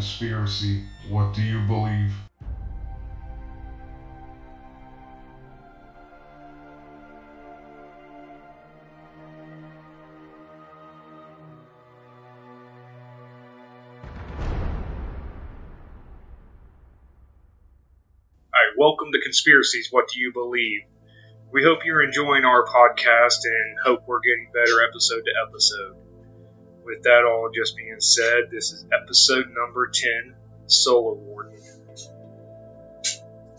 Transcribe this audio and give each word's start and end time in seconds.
conspiracy. 0.00 0.82
What 1.10 1.34
do 1.34 1.42
you 1.42 1.60
believe? 1.66 2.14
Welcome 18.78 19.08
to 19.12 19.20
Conspiracies. 19.20 19.88
What 19.90 20.08
do 20.08 20.18
you 20.18 20.32
believe? 20.32 20.80
We 21.52 21.62
hope 21.62 21.80
you're 21.84 22.02
enjoying 22.02 22.46
our 22.46 22.64
podcast 22.64 23.40
and 23.44 23.78
hope 23.84 24.04
we're 24.06 24.20
getting 24.20 24.50
better 24.54 24.82
episode 24.88 25.20
to 25.20 25.32
episode. 25.46 26.09
With 26.90 27.04
that 27.04 27.22
all 27.24 27.48
just 27.54 27.76
being 27.76 28.00
said, 28.00 28.50
this 28.50 28.72
is 28.72 28.84
episode 28.92 29.46
number 29.56 29.92
10 29.94 30.34
Solar 30.66 31.14
Warden. 31.14 31.56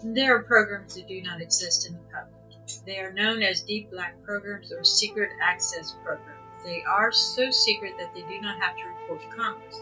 There 0.03 0.35
are 0.35 0.43
programs 0.43 0.95
that 0.95 1.07
do 1.07 1.21
not 1.21 1.39
exist 1.39 1.87
in 1.87 1.93
the 1.93 1.99
public. 2.11 2.85
They 2.85 2.99
are 2.99 3.13
known 3.13 3.41
as 3.41 3.61
deep 3.61 3.89
black 3.89 4.21
programs 4.25 4.73
or 4.73 4.83
secret 4.83 5.29
access 5.41 5.95
programs. 6.03 6.65
They 6.65 6.83
are 6.83 7.13
so 7.13 7.51
secret 7.51 7.93
that 7.99 8.13
they 8.13 8.19
do 8.23 8.41
not 8.41 8.59
have 8.59 8.75
to 8.75 8.83
report 8.83 9.21
to 9.21 9.37
Congress. 9.37 9.79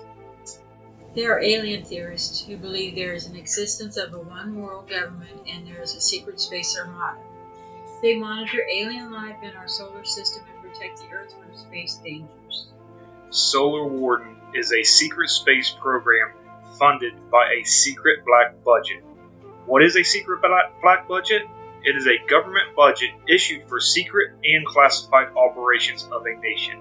There 1.15 1.33
are 1.33 1.41
alien 1.41 1.83
theorists 1.83 2.45
who 2.45 2.55
believe 2.55 2.93
there 2.93 3.15
is 3.15 3.25
an 3.25 3.35
existence 3.35 3.97
of 3.97 4.13
a 4.13 4.19
one 4.19 4.61
world 4.61 4.87
government 4.87 5.47
and 5.47 5.65
there 5.65 5.81
is 5.81 5.95
a 5.95 6.01
secret 6.01 6.39
space 6.39 6.77
armada. 6.77 7.19
They 8.03 8.15
monitor 8.15 8.59
alien 8.71 9.11
life 9.11 9.41
in 9.41 9.55
our 9.55 9.67
solar 9.67 10.05
system 10.05 10.43
and 10.53 10.71
protect 10.71 10.99
the 10.99 11.09
Earth 11.11 11.33
from 11.33 11.57
space 11.57 11.95
dangers. 11.95 12.38
Solar 13.31 13.87
Warden 13.87 14.37
is 14.55 14.73
a 14.73 14.83
secret 14.83 15.29
space 15.29 15.69
program 15.69 16.31
funded 16.79 17.13
by 17.29 17.51
a 17.59 17.63
secret 17.63 18.25
black 18.25 18.63
budget. 18.63 19.03
What 19.67 19.83
is 19.83 19.95
a 19.95 20.03
secret 20.03 20.41
black, 20.41 21.07
budget? 21.07 21.43
It 21.83 21.95
is 21.95 22.07
a 22.07 22.27
government 22.27 22.75
budget 22.75 23.11
issued 23.27 23.69
for 23.69 23.79
secret 23.79 24.33
and 24.43 24.65
classified 24.65 25.27
operations 25.37 26.07
of 26.11 26.23
a 26.25 26.41
nation. 26.41 26.79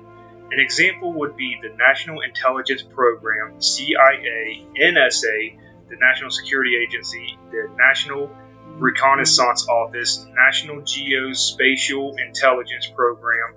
An 0.51 0.59
example 0.59 1.13
would 1.13 1.37
be 1.37 1.59
the 1.61 1.77
National 1.77 2.23
Intelligence 2.23 2.83
Program, 2.83 3.61
CIA, 3.61 4.67
NSA, 4.81 5.59
the 5.91 5.97
National 6.01 6.31
Security 6.31 6.77
Agency, 6.77 7.39
the 7.51 7.69
National 7.77 8.31
Reconnaissance 8.79 9.69
Office, 9.69 10.27
National 10.35 10.81
Geospatial 10.81 12.19
Intelligence 12.19 12.87
Program, 12.87 13.55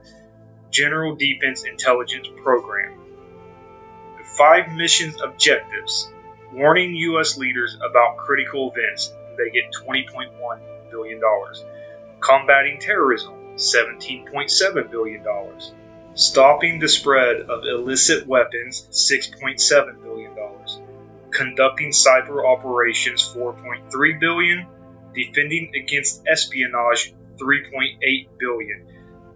General 0.72 1.16
Defense 1.16 1.64
Intelligence 1.64 2.28
Program. 2.42 2.98
The 4.18 4.24
five 4.24 4.72
missions 4.72 5.22
objectives 5.22 6.10
warning 6.54 6.96
U.S. 6.96 7.38
leaders 7.38 7.76
about 7.76 8.18
critical 8.18 8.74
events, 8.76 9.14
they 9.38 9.50
get 9.52 9.72
$20.1 9.74 10.92
billion. 10.92 11.22
Combating 12.20 12.80
terrorism, 12.80 13.34
$17.7 13.56 14.92
billion. 14.92 15.26
Stopping 16.14 16.80
the 16.80 16.90
spread 16.90 17.42
of 17.42 17.64
illicit 17.64 18.28
weapons, 18.28 18.88
$6.7 18.92 20.04
billion. 20.04 20.36
Conducting 21.32 21.92
cyber 21.92 22.46
operations, 22.46 23.24
4.3 23.34 24.20
billion. 24.20 24.68
Defending 25.14 25.72
against 25.76 26.24
espionage, 26.28 27.14
$3.8 27.38 28.28
billion. 28.38 28.88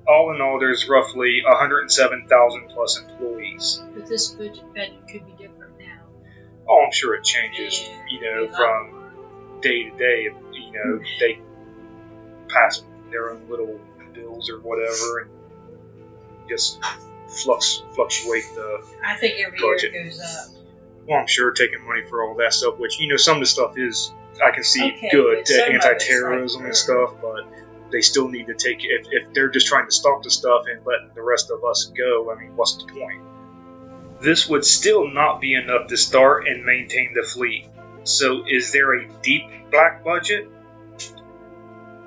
All 0.08 0.34
in 0.36 0.42
all, 0.42 0.60
there's 0.60 0.88
roughly 0.88 1.42
107,000 1.48 2.70
plus 2.70 3.00
employees. 3.00 3.82
But 3.94 4.06
this 4.08 4.30
budget 4.30 4.64
could 5.10 5.26
be 5.26 5.32
different 5.32 5.80
now. 5.80 6.06
Oh, 6.68 6.84
I'm 6.86 6.92
sure 6.92 7.16
it 7.16 7.24
changes, 7.24 7.80
Yeah, 7.80 8.06
you 8.10 8.22
know, 8.22 8.48
from 8.56 9.60
day 9.62 9.90
to 9.90 9.98
day. 9.98 10.30
You 10.52 10.72
know, 10.72 11.00
they 11.20 11.40
pass 12.48 12.84
their 13.10 13.32
own 13.32 13.50
little 13.50 13.80
bills 14.14 14.50
or 14.50 14.60
whatever, 14.60 15.22
and 15.22 15.30
just 16.50 16.80
flux 17.28 17.84
fluctuate 17.94 18.46
the. 18.54 18.86
I 19.04 19.16
think 19.16 19.40
every 19.40 19.58
Budget. 19.60 19.94
year 19.94 20.02
it 20.02 20.10
goes 20.10 20.20
up. 20.20 20.52
Well, 21.08 21.20
I'm 21.20 21.28
sure 21.28 21.52
taking 21.52 21.86
money 21.86 22.04
for 22.08 22.24
all 22.24 22.36
that 22.36 22.54
stuff, 22.54 22.78
which 22.78 23.00
you 23.00 23.08
know, 23.08 23.18
some 23.18 23.38
of 23.38 23.42
the 23.42 23.48
stuff 23.48 23.78
is 23.78 24.14
I 24.44 24.52
can 24.52 24.64
see 24.64 24.84
Okay, 24.84 25.10
good 25.12 25.38
but 25.40 25.48
some 25.48 25.70
of 25.70 25.76
it's 25.76 25.86
anti-terrorism 25.86 26.62
like, 26.62 26.68
and 26.68 26.76
stuff, 26.76 27.14
but 27.22 27.46
they 27.92 28.02
still 28.02 28.28
need 28.28 28.48
to 28.48 28.56
take 28.56 28.78
if 28.82 29.08
if 29.12 29.34
they're 29.34 29.50
just 29.50 29.68
trying 29.68 29.86
to 29.86 29.92
stop 29.92 30.24
the 30.24 30.32
stuff 30.32 30.64
and 30.72 30.86
letting 30.86 31.12
the 31.14 31.22
rest 31.22 31.52
of 31.52 31.64
us 31.64 31.92
go. 31.98 32.32
I 32.32 32.40
mean, 32.40 32.56
what's 32.56 32.76
the 32.78 32.86
point? 32.92 33.22
This 34.22 34.48
would 34.48 34.66
still 34.66 35.08
not 35.08 35.42
be 35.42 35.56
enough 35.56 35.88
to 35.88 35.98
start 35.98 36.48
and 36.48 36.64
maintain 36.66 37.14
the 37.14 37.28
fleet. 37.28 37.68
So, 38.04 38.46
is 38.48 38.72
there 38.72 38.94
a 38.94 39.08
deep 39.22 39.44
black 39.72 40.04
budget? 40.04 40.48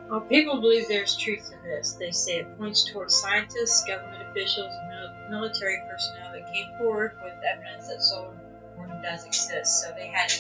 Well, 0.09 0.21
people 0.21 0.61
believe 0.61 0.89
there's 0.89 1.17
truth 1.17 1.51
to 1.51 1.57
this. 1.63 1.93
They 1.93 2.13
say 2.13 2.39
it 2.39 2.59
points 2.59 2.91
towards 2.91 3.15
scientists, 3.15 3.85
government 3.85 4.23
officials, 4.31 4.73
and 4.73 5.31
military 5.31 5.79
personnel 5.91 6.33
that 6.33 6.53
came 6.53 6.67
forward 6.79 7.13
with 7.23 7.35
evidence 7.45 7.89
that 7.89 8.03
Solar 8.03 8.35
Warden 8.77 9.03
does 9.03 9.27
exist. 9.27 9.83
So 9.83 9.93
they 9.95 10.07
had 10.07 10.33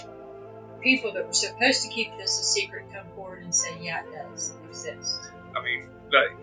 people 0.83 1.12
that 1.15 1.27
were 1.27 1.33
supposed 1.33 1.83
to 1.83 1.89
keep 1.89 2.16
this 2.19 2.41
a 2.41 2.44
secret 2.44 2.84
come 2.93 3.06
forward 3.15 3.43
and 3.43 3.55
say, 3.55 3.77
yeah, 3.81 4.03
it 4.03 4.12
does 4.12 4.55
exist. 4.69 5.21
I 5.56 5.62
mean, 5.62 5.89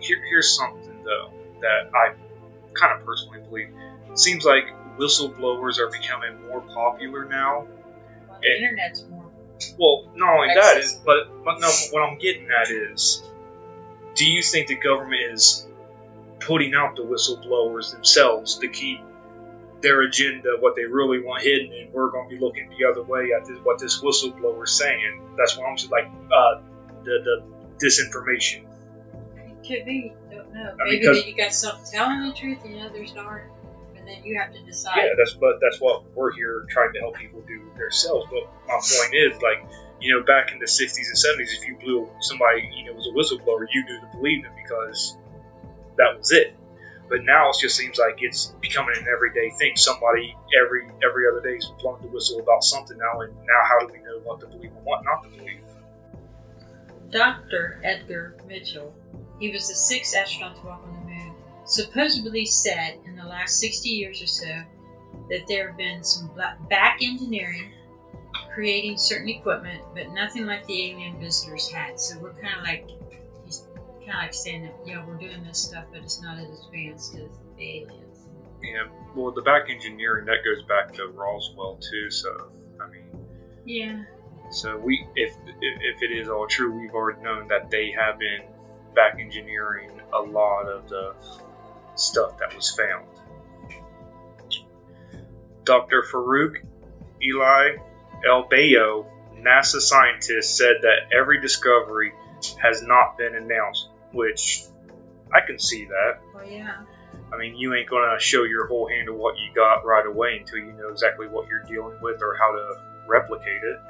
here, 0.00 0.18
here's 0.28 0.56
something 0.56 1.02
though 1.04 1.30
that 1.60 1.90
I 1.94 2.14
kind 2.74 2.98
of 2.98 3.06
personally 3.06 3.40
believe. 3.48 3.68
It 4.10 4.18
seems 4.18 4.44
like 4.44 4.64
whistleblowers 4.98 5.78
are 5.78 5.90
becoming 5.90 6.48
more 6.48 6.60
popular 6.60 7.24
now. 7.24 7.66
Well, 8.28 8.38
the 8.40 8.48
Yeah. 8.48 8.68
internet's 8.68 9.04
more. 9.08 9.24
Well, 9.78 10.12
not 10.14 10.34
only 10.34 10.54
that 10.54 10.76
is, 10.78 10.94
but 11.04 11.44
but 11.44 11.60
no, 11.60 11.68
what 11.90 12.02
I'm 12.02 12.18
getting 12.18 12.48
at 12.50 12.70
is, 12.70 13.22
do 14.14 14.30
you 14.30 14.42
think 14.42 14.68
the 14.68 14.76
government 14.76 15.22
is 15.32 15.66
putting 16.40 16.74
out 16.74 16.96
the 16.96 17.02
whistleblowers 17.02 17.92
themselves 17.92 18.58
to 18.58 18.68
keep 18.68 19.00
their 19.86 20.02
agenda, 20.02 20.56
what 20.58 20.74
they 20.74 20.84
really 20.84 21.20
want 21.22 21.42
hidden, 21.42 21.72
and 21.72 21.92
we're 21.92 22.10
going 22.10 22.28
to 22.28 22.34
be 22.34 22.40
looking 22.40 22.68
the 22.76 22.84
other 22.84 23.02
way 23.02 23.30
at 23.38 23.46
this, 23.46 23.58
what 23.62 23.78
this 23.78 24.02
whistleblower's 24.02 24.76
saying? 24.76 25.22
That's 25.38 25.56
what 25.56 25.68
I'm 25.68 25.76
just 25.76 25.92
like 25.92 26.06
uh, 26.06 26.60
the 27.04 27.22
the 27.24 27.84
disinformation. 27.84 28.64
It 29.36 29.66
could 29.66 29.84
be. 29.84 30.12
Don't 30.30 30.52
know. 30.52 30.74
I 30.80 30.88
mean, 30.88 31.00
Maybe 31.00 31.06
that 31.06 31.28
you 31.28 31.36
got 31.36 31.52
some 31.52 31.76
telling 31.92 32.26
the 32.26 32.32
truth 32.34 32.58
and 32.64 32.80
others 32.80 33.14
aren't. 33.16 33.52
And 33.96 34.06
then 34.08 34.24
you 34.24 34.38
have 34.40 34.52
to 34.52 34.60
decide. 34.62 34.96
Yeah, 34.96 35.14
that's 35.16 35.34
but 35.34 35.60
that's 35.60 35.80
what 35.80 36.04
we're 36.14 36.32
here 36.32 36.66
trying 36.68 36.92
to 36.94 37.00
help 37.00 37.16
people 37.16 37.42
do 37.46 37.70
themselves. 37.78 38.26
But 38.30 38.50
my 38.66 38.74
point 38.74 39.14
is, 39.14 39.40
like, 39.40 39.64
you 40.00 40.12
know, 40.14 40.24
back 40.24 40.52
in 40.52 40.58
the 40.58 40.66
'60s 40.66 41.06
and 41.06 41.16
'70s, 41.16 41.54
if 41.58 41.66
you 41.66 41.76
blew 41.76 42.10
somebody, 42.20 42.68
you 42.74 42.86
know, 42.86 42.92
was 42.92 43.06
a 43.06 43.14
whistleblower, 43.14 43.66
you 43.72 43.84
knew 43.84 44.00
to 44.00 44.08
believe 44.16 44.42
them 44.42 44.52
because 44.60 45.16
that 45.96 46.18
was 46.18 46.32
it. 46.32 46.56
But 47.08 47.24
now 47.24 47.50
it 47.50 47.56
just 47.60 47.76
seems 47.76 47.98
like 47.98 48.16
it's 48.18 48.46
becoming 48.60 48.96
an 48.98 49.06
everyday 49.12 49.50
thing. 49.58 49.76
Somebody 49.76 50.36
every 50.60 50.88
every 51.04 51.24
other 51.30 51.40
day 51.40 51.56
is 51.56 51.70
blowing 51.80 52.02
the 52.02 52.08
whistle 52.08 52.40
about 52.40 52.64
something 52.64 52.98
now, 52.98 53.20
and 53.20 53.34
now 53.36 53.62
how 53.64 53.86
do 53.86 53.92
we 53.92 53.98
know 54.00 54.20
what 54.24 54.40
to 54.40 54.46
believe 54.46 54.72
and 54.72 54.84
what 54.84 55.04
not 55.04 55.22
to 55.22 55.28
believe? 55.30 55.60
Dr. 57.10 57.80
Edgar 57.84 58.36
Mitchell, 58.48 58.92
he 59.38 59.52
was 59.52 59.68
the 59.68 59.74
sixth 59.74 60.16
astronaut 60.16 60.56
to 60.56 60.66
walk 60.66 60.82
on 60.84 60.94
the 60.94 61.10
moon, 61.12 61.34
supposedly 61.64 62.44
said 62.44 62.98
in 63.04 63.16
the 63.16 63.24
last 63.24 63.60
60 63.60 63.88
years 63.88 64.20
or 64.20 64.26
so 64.26 64.62
that 65.30 65.46
there 65.46 65.68
have 65.68 65.76
been 65.76 66.02
some 66.02 66.30
back 66.68 66.98
engineering 67.00 67.72
creating 68.56 68.96
certain 68.96 69.28
equipment, 69.28 69.82
but 69.94 70.10
nothing 70.12 70.46
like 70.46 70.66
the 70.66 70.90
alien 70.90 71.20
visitors 71.20 71.68
had. 71.68 72.00
So 72.00 72.18
we're 72.18 72.32
kind 72.32 72.58
of 72.58 72.64
like, 72.64 72.88
kind 74.06 74.18
of 74.18 74.22
like 74.22 74.34
saying 74.34 74.62
that, 74.62 74.74
yeah, 74.86 75.04
we're 75.06 75.16
doing 75.16 75.44
this 75.44 75.58
stuff, 75.58 75.84
but 75.92 76.02
it's 76.02 76.22
not 76.22 76.38
as 76.38 76.64
advanced 76.64 77.14
as 77.16 77.30
the 77.56 77.78
aliens. 77.78 78.28
Yeah, 78.62 78.84
well, 79.14 79.32
the 79.32 79.42
back 79.42 79.68
engineering 79.68 80.26
that 80.26 80.38
goes 80.44 80.62
back 80.64 80.94
to 80.94 81.08
Roswell 81.08 81.76
too. 81.76 82.10
So 82.10 82.50
I 82.80 82.88
mean. 82.88 83.26
Yeah. 83.64 84.04
So 84.50 84.78
we, 84.78 85.06
if 85.16 85.34
if 85.60 86.02
it 86.02 86.12
is 86.12 86.28
all 86.28 86.46
true, 86.46 86.72
we've 86.78 86.94
already 86.94 87.20
known 87.20 87.48
that 87.48 87.70
they 87.70 87.90
have 87.92 88.18
been 88.18 88.42
back 88.94 89.18
engineering 89.18 89.90
a 90.12 90.20
lot 90.20 90.66
of 90.66 90.88
the 90.88 91.14
stuff 91.96 92.38
that 92.38 92.54
was 92.54 92.70
found. 92.70 93.06
Dr. 95.64 96.02
Farouk 96.02 96.62
Eli 97.22 97.76
El 98.24 98.48
Bayo, 98.48 99.06
NASA 99.34 99.80
scientist, 99.80 100.56
said 100.56 100.76
that 100.82 101.12
every 101.16 101.40
discovery 101.40 102.12
has 102.62 102.82
not 102.82 103.18
been 103.18 103.34
announced, 103.34 103.88
which 104.12 104.64
I 105.32 105.40
can 105.46 105.58
see 105.58 105.86
that. 105.86 106.20
Well, 106.34 106.48
yeah. 106.48 106.76
I 107.32 107.36
mean, 107.38 107.56
you 107.56 107.74
ain't 107.74 107.88
gonna 107.88 108.20
show 108.20 108.44
your 108.44 108.66
whole 108.66 108.88
hand 108.88 109.08
of 109.08 109.16
what 109.16 109.36
you 109.36 109.52
got 109.54 109.84
right 109.84 110.06
away 110.06 110.38
until 110.38 110.58
you 110.58 110.72
know 110.72 110.88
exactly 110.88 111.26
what 111.26 111.48
you're 111.48 111.64
dealing 111.64 111.98
with 112.00 112.22
or 112.22 112.36
how 112.38 112.52
to 112.52 112.80
replicate 113.08 113.62
it. 113.62 113.80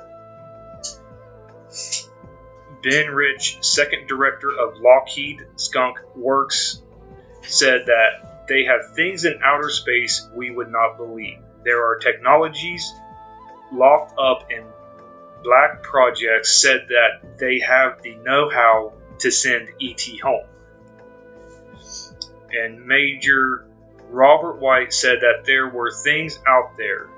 Ben 2.82 3.10
Rich, 3.10 3.58
second 3.62 4.06
director 4.06 4.50
of 4.50 4.78
Lockheed 4.80 5.44
Skunk 5.56 5.98
Works, 6.14 6.82
said 7.42 7.86
that 7.86 8.46
they 8.48 8.64
have 8.64 8.94
things 8.94 9.24
in 9.24 9.40
outer 9.42 9.70
space 9.70 10.28
we 10.34 10.50
would 10.50 10.70
not 10.70 10.96
believe. 10.96 11.38
There 11.64 11.84
are 11.84 11.98
technologies 11.98 12.92
locked 13.72 14.16
up 14.18 14.50
in 14.50 14.64
black 15.42 15.82
projects 15.82 16.60
said 16.60 16.86
that 16.88 17.38
they 17.38 17.60
have 17.60 18.02
the 18.02 18.14
know-how 18.16 18.92
to 19.20 19.30
send 19.30 19.68
ET 19.80 20.02
home. 20.22 20.46
And 22.50 22.86
Major 22.86 23.66
Robert 24.08 24.60
White 24.60 24.92
said 24.92 25.18
that 25.20 25.44
there 25.44 25.68
were 25.68 25.90
things 25.90 26.38
out 26.46 26.76
there. 26.76 27.08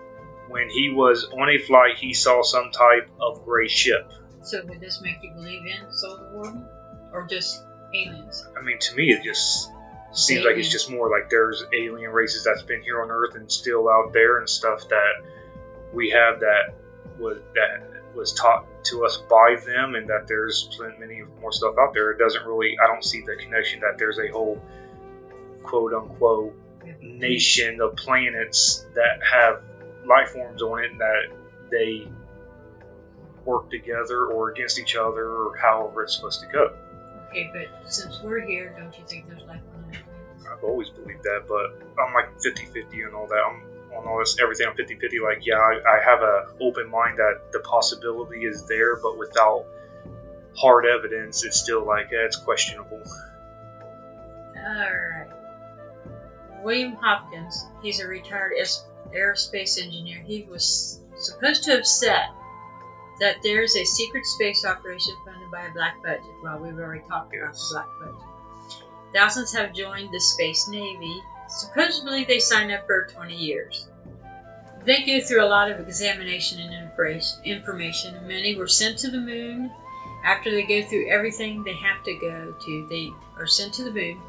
When 0.49 0.71
he 0.71 0.91
was 0.91 1.25
on 1.25 1.51
a 1.51 1.59
flight, 1.59 1.97
he 1.99 2.15
saw 2.15 2.43
some 2.43 2.71
type 2.71 3.11
of 3.21 3.45
gray 3.45 3.69
ship. 3.69 4.11
So 4.43 4.65
would 4.65 4.81
this 4.81 5.03
make 5.03 5.17
you 5.23 5.33
believe 5.33 5.67
in 5.67 5.93
Solar 5.93 6.33
Warden? 6.33 6.65
Or 7.13 7.27
just 7.27 7.63
aliens? 7.95 8.47
I 8.59 8.63
mean, 8.63 8.79
to 8.79 8.97
me, 8.97 9.13
it 9.13 9.23
just 9.23 9.69
seems 10.13 10.45
like 10.45 10.57
it's 10.57 10.71
just 10.71 10.91
more 10.91 11.11
like 11.11 11.29
there's 11.29 11.63
alien 11.75 12.11
races 12.11 12.45
that's 12.45 12.63
been 12.63 12.83
here 12.83 13.03
on 13.03 13.11
Earth 13.11 13.35
and 13.35 13.51
still 13.51 13.89
out 13.89 14.13
there 14.13 14.39
and 14.39 14.49
stuff 14.49 14.89
that 14.89 15.23
we 15.93 16.11
have 16.11 16.41
that 16.41 16.75
was 17.19 17.39
that 17.55 18.15
was 18.15 18.33
taught 18.33 18.67
to 18.85 19.05
us 19.05 19.19
by 19.29 19.57
them, 19.67 19.95
and 19.95 20.09
that 20.09 20.27
there's 20.27 20.69
plenty 20.77 20.99
many 20.99 21.23
more 21.41 21.53
stuff 21.53 21.75
out 21.79 21.93
there. 21.95 22.11
It 22.11 22.19
doesn't 22.19 22.45
really. 22.47 22.77
I 22.83 22.87
don't 22.87 23.05
see 23.05 23.23
the 23.23 23.37
connection 23.37 23.81
that 23.81 23.99
there's 23.99 24.19
a 24.19 24.29
whole 24.29 24.61
quote 25.63 25.93
unquote 25.93 26.55
nation 27.03 27.81
of 27.81 27.97
planets 27.97 28.87
that 28.95 29.21
have 29.23 29.63
life 30.07 30.31
forms 30.31 30.63
on 30.63 30.83
it 30.83 30.91
and 30.93 31.01
that 31.01 31.23
they 31.71 32.09
work 33.45 33.71
together 33.71 34.27
or 34.27 34.51
against 34.51 34.79
each 34.79 34.97
other 34.97 35.29
or 35.29 35.57
however 35.57 36.05
it's 36.05 36.15
supposed 36.17 36.41
to 36.41 36.47
go. 36.47 36.75
Okay, 37.29 37.51
but 37.53 37.93
since 37.93 38.21
we're 38.23 38.41
here, 38.41 38.75
don't 38.79 38.97
you 38.97 39.05
think 39.07 39.29
there's 39.29 39.43
life 39.43 39.61
on 39.75 39.91
Earth? 39.91 40.03
I've 40.51 40.65
always 40.65 40.89
believed 40.89 41.23
that, 41.25 41.45
but 41.47 41.87
I'm 42.01 42.15
like 42.15 42.41
50 42.41 42.67
50 42.67 43.03
and 43.03 43.15
all 43.15 43.27
that. 43.27 43.43
I'm 43.47 43.63
on 43.97 44.07
all 44.07 44.19
this, 44.19 44.37
everything, 44.41 44.67
I'm 44.69 44.77
50 44.77 44.97
50. 44.97 45.21
Like, 45.21 45.47
yeah, 45.47 45.57
I, 45.57 45.79
I 45.79 46.05
have 46.05 46.21
a 46.21 46.47
open 46.61 46.91
mind 46.91 47.19
that 47.19 47.53
the 47.53 47.61
possibility 47.61 48.45
is 48.45 48.67
there, 48.67 48.97
but 48.97 49.19
without 49.19 49.67
hard 50.57 50.87
evidence, 50.87 51.45
it's 51.45 51.61
still 51.61 51.87
like, 51.87 52.09
yeah, 52.13 52.25
it's 52.25 52.37
questionable. 52.37 53.03
Alright. 54.57 55.29
William 56.63 56.95
Hopkins, 56.95 57.65
he's 57.83 58.01
a 58.01 58.07
retired 58.07 58.55
aerospace 59.15 59.81
engineer. 59.81 60.23
He 60.27 60.43
was 60.43 61.01
supposed 61.17 61.65
to 61.65 61.73
have 61.73 61.87
said 61.87 62.27
that 63.21 63.37
there's 63.43 63.77
a 63.77 63.85
secret 63.85 64.27
space 64.27 64.65
operation 64.65 65.15
funded 65.25 65.51
by 65.51 65.67
a 65.67 65.73
black 65.73 66.03
budget. 66.03 66.25
Well, 66.43 66.59
we've 66.59 66.79
already 66.79 67.03
talked 67.09 67.35
about 67.35 67.55
the 67.55 67.69
black 67.71 67.87
budget. 68.01 68.29
Thousands 69.15 69.53
have 69.53 69.73
joined 69.73 70.13
the 70.13 70.21
Space 70.21 70.69
Navy. 70.69 71.23
Supposedly, 71.49 72.25
they 72.25 72.41
signed 72.41 72.73
up 72.73 72.87
for 72.87 73.07
20 73.07 73.35
years. 73.35 73.89
They 74.85 75.05
go 75.05 75.21
through 75.21 75.43
a 75.43 75.49
lot 75.49 75.71
of 75.71 75.81
examination 75.81 76.61
and 76.61 76.75
information, 77.45 78.27
many 78.27 78.55
were 78.55 78.69
sent 78.69 78.99
to 78.99 79.11
the 79.11 79.21
moon. 79.21 79.71
After 80.25 80.51
they 80.51 80.63
go 80.63 80.83
through 80.83 81.11
everything 81.11 81.63
they 81.63 81.75
have 81.75 82.03
to 82.05 82.15
go 82.15 82.55
to, 82.59 82.87
they 82.89 83.11
are 83.37 83.47
sent 83.47 83.75
to 83.75 83.85
the 83.85 83.91
moon, 83.91 84.21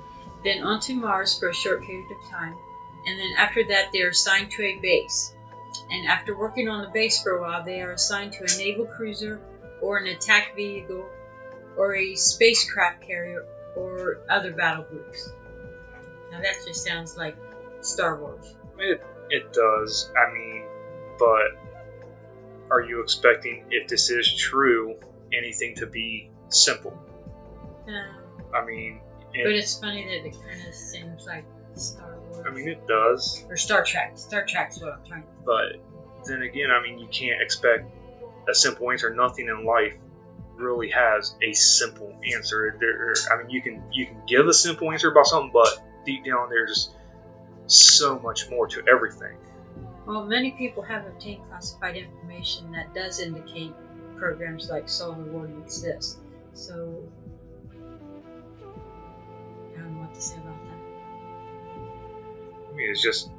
then 0.44 0.64
onto 0.64 0.94
Mars 0.94 1.38
for 1.38 1.50
a 1.50 1.54
short 1.54 1.84
period 1.84 2.12
of 2.12 2.30
time, 2.30 2.56
and 3.06 3.20
then 3.20 3.34
after 3.38 3.64
that, 3.66 3.92
they 3.92 4.02
are 4.02 4.10
assigned 4.10 4.52
to 4.52 4.64
a 4.64 4.80
base. 4.80 5.34
And 5.92 6.08
after 6.08 6.38
working 6.38 6.68
on 6.68 6.82
the 6.82 6.90
base 6.90 7.22
for 7.22 7.38
a 7.38 7.42
while, 7.42 7.64
they 7.64 7.82
are 7.82 7.92
assigned 7.92 8.34
to 8.34 8.44
a 8.44 8.58
naval 8.58 8.86
cruiser 8.86 9.40
or 9.82 9.98
an 9.98 10.08
attack 10.08 10.56
vehicle 10.56 11.06
or 11.78 11.96
a 11.96 12.16
spacecraft 12.16 13.02
carrier 13.02 13.46
or 13.76 14.20
other 14.30 14.52
battle 14.52 14.84
groups. 14.84 15.30
Now 16.32 16.42
that 16.42 16.56
just 16.66 16.84
sounds 16.84 17.18
like 17.18 17.36
Star 17.82 18.20
Wars. 18.20 18.56
It, 18.78 19.04
it 19.30 19.54
does. 19.54 20.12
I 20.18 20.34
mean, 20.34 20.66
but 21.18 21.58
are 22.72 22.82
you 22.82 23.02
expecting, 23.02 23.66
if 23.72 23.88
this 23.88 24.10
is 24.10 24.32
true, 24.34 24.96
anything 25.34 25.76
to 25.76 25.88
be 25.88 26.30
simple? 26.50 26.98
Um, 27.88 27.94
I 28.56 28.66
mean, 28.66 29.02
but 29.32 29.52
it's 29.52 29.80
funny 29.80 30.06
that 30.06 30.26
it 30.28 30.34
kind 30.34 30.68
of 30.68 30.74
seems 30.74 31.26
like 31.26 31.46
Star 31.76 32.18
Wars. 32.32 32.46
I 32.48 32.52
mean, 32.52 32.68
it 32.68 32.88
does. 32.88 33.46
or 33.50 33.58
Star 33.58 33.84
Trek. 33.84 34.14
Star 34.16 34.46
Trek's 34.46 34.80
what 34.80 34.94
I'm 34.94 35.06
trying 35.06 35.24
to 35.24 35.28
But 35.46 35.82
then 36.26 36.42
again, 36.42 36.70
I 36.72 36.82
mean, 36.82 37.00
you 37.00 37.08
can't 37.08 37.42
expect 37.42 37.90
a 38.50 38.56
simple 38.56 38.92
answer. 38.92 39.14
Nothing 39.14 39.48
in 39.48 39.66
life 39.66 39.94
really 40.56 40.90
has 40.90 41.36
a 41.42 41.54
simple 41.54 42.16
answer. 42.36 42.76
There, 42.80 43.14
I 43.32 43.42
mean, 43.42 43.50
you 43.50 43.62
can 43.62 43.84
you 43.92 44.06
can 44.08 44.22
give 44.28 44.48
a 44.48 44.54
simple 44.54 44.92
answer 44.92 45.12
about 45.12 45.28
something, 45.28 45.52
but 45.54 45.70
deep 46.06 46.26
down 46.26 46.50
there's 46.50 46.90
so 47.68 48.20
much 48.20 48.50
more 48.50 48.68
to 48.68 48.84
everything. 48.92 49.38
Well, 50.06 50.26
many 50.26 50.52
people 50.52 50.84
have 50.84 51.06
obtained 51.06 51.42
classified 51.50 51.96
information 51.96 52.72
that 52.72 52.94
does 52.94 53.20
indicate 53.20 53.74
programs 54.18 54.70
like 54.70 54.90
Solar 54.90 55.24
Warden 55.24 55.62
exist. 55.62 56.20
So, 56.54 57.04
I 59.76 59.80
don't 59.80 59.94
know 59.94 60.02
what 60.02 60.14
to 60.14 60.22
say 60.22 60.38
about 60.38 60.58
that. 60.66 60.78
I 62.70 62.76
mean, 62.76 62.90
it's 62.90 63.02
just 63.02 63.30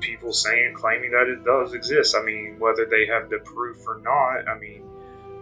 people 0.00 0.32
saying, 0.32 0.74
claiming 0.74 1.12
that 1.12 1.28
it 1.28 1.44
does 1.44 1.74
exist. 1.74 2.16
I 2.16 2.24
mean, 2.24 2.56
whether 2.58 2.86
they 2.86 3.06
have 3.06 3.30
the 3.30 3.38
proof 3.38 3.86
or 3.86 4.00
not. 4.00 4.48
I 4.48 4.58
mean, 4.58 4.82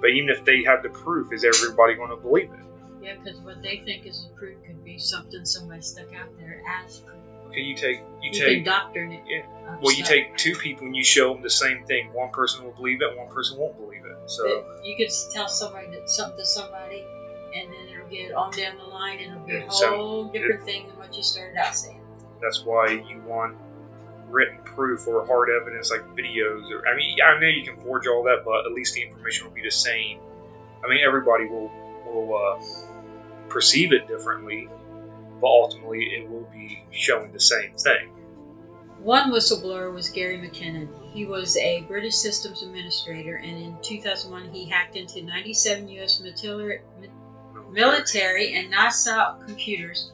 but 0.00 0.10
even 0.10 0.28
if 0.28 0.44
they 0.44 0.64
have 0.64 0.82
the 0.82 0.90
proof, 0.90 1.32
is 1.32 1.44
everybody 1.44 1.94
going 1.94 2.10
to 2.10 2.16
believe 2.16 2.52
it? 2.52 2.67
Yeah, 3.02 3.14
because 3.22 3.38
what 3.40 3.62
they 3.62 3.82
think 3.84 4.06
is 4.06 4.24
the 4.24 4.28
proof 4.36 4.56
could 4.66 4.84
be 4.84 4.98
something 4.98 5.44
somebody 5.44 5.82
stuck 5.82 6.12
out 6.14 6.36
there 6.38 6.62
as 6.84 6.98
proof. 6.98 7.16
Okay, 7.48 7.60
you 7.62 7.74
take 7.76 8.00
you 8.20 8.30
You 8.30 8.38
take 8.38 8.64
doctrine 8.64 9.12
it. 9.12 9.22
Yeah. 9.26 9.76
well, 9.80 9.94
you 9.94 10.04
take 10.04 10.36
two 10.36 10.54
people 10.54 10.86
and 10.86 10.96
you 10.96 11.04
show 11.04 11.32
them 11.32 11.42
the 11.42 11.50
same 11.50 11.84
thing. 11.86 12.12
One 12.12 12.30
person 12.30 12.64
will 12.64 12.72
believe 12.72 13.00
it, 13.00 13.16
one 13.16 13.28
person 13.28 13.58
won't 13.58 13.76
believe 13.78 14.04
it. 14.04 14.16
So 14.30 14.64
But 14.76 14.84
you 14.84 14.96
could 14.96 15.12
tell 15.32 15.48
somebody 15.48 15.86
that 15.92 16.10
something 16.10 16.38
to 16.38 16.44
somebody, 16.44 17.04
and 17.54 17.72
then 17.72 17.88
it'll 17.94 18.08
get 18.08 18.32
on 18.32 18.50
down 18.52 18.76
the 18.76 18.84
line, 18.84 19.18
and 19.20 19.32
it'll 19.32 19.46
be 19.46 19.54
a 19.54 19.60
Yeah, 19.60 19.68
so- 19.68 19.96
whole 19.96 20.24
different 20.24 20.64
thing 20.64 20.88
than 20.88 20.98
what 20.98 21.16
you 21.16 21.22
started 21.22 21.56
out 21.56 21.74
saying. 21.74 22.00
that's 22.42 22.64
why 22.64 22.88
you 22.88 23.20
want 23.26 23.56
written 24.28 24.58
proof 24.64 25.06
or 25.08 25.24
hard 25.26 25.48
evidence 25.48 25.90
like 25.90 26.02
videos. 26.14 26.70
Or 26.70 26.86
I 26.86 26.94
mean, 26.96 27.16
I 27.22 27.40
know 27.40 27.46
you 27.46 27.64
can 27.64 27.80
forge 27.82 28.06
all 28.06 28.24
that, 28.24 28.44
but 28.44 28.66
at 28.66 28.72
least 28.72 28.94
the 28.94 29.02
information 29.02 29.46
will 29.46 29.54
be 29.54 29.62
the 29.62 29.70
same. 29.70 30.18
I 30.84 30.88
mean, 30.88 31.00
everybody 31.06 31.46
will 31.46 31.70
will 32.06 32.36
uh, 32.36 32.62
perceive 33.48 33.92
it 33.92 34.08
differently, 34.08 34.68
but 35.40 35.46
ultimately 35.46 36.04
it 36.04 36.28
will 36.28 36.48
be 36.52 36.84
showing 36.90 37.32
the 37.32 37.40
same 37.40 37.74
thing. 37.74 38.10
One 39.00 39.30
whistleblower 39.30 39.92
was 39.92 40.08
Gary 40.08 40.38
McKinnon. 40.38 40.88
He 41.12 41.24
was 41.24 41.56
a 41.56 41.82
British 41.82 42.16
systems 42.16 42.62
administrator, 42.62 43.36
and 43.36 43.56
in 43.56 43.78
2001 43.80 44.52
he 44.52 44.66
hacked 44.66 44.96
into 44.96 45.22
97 45.22 45.88
U.S. 45.88 46.20
military, 46.20 46.80
and 48.54 48.72
NASA 48.72 49.46
computers 49.46 50.10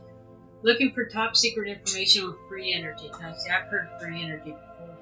looking 0.62 0.92
for 0.92 1.06
top 1.06 1.36
secret 1.36 1.68
information 1.68 2.24
on 2.24 2.36
free 2.48 2.74
energy. 2.74 3.10
Now, 3.20 3.34
see, 3.34 3.50
I've 3.50 3.68
heard 3.68 3.88
free 4.00 4.22
energy 4.22 4.50
before, 4.50 4.98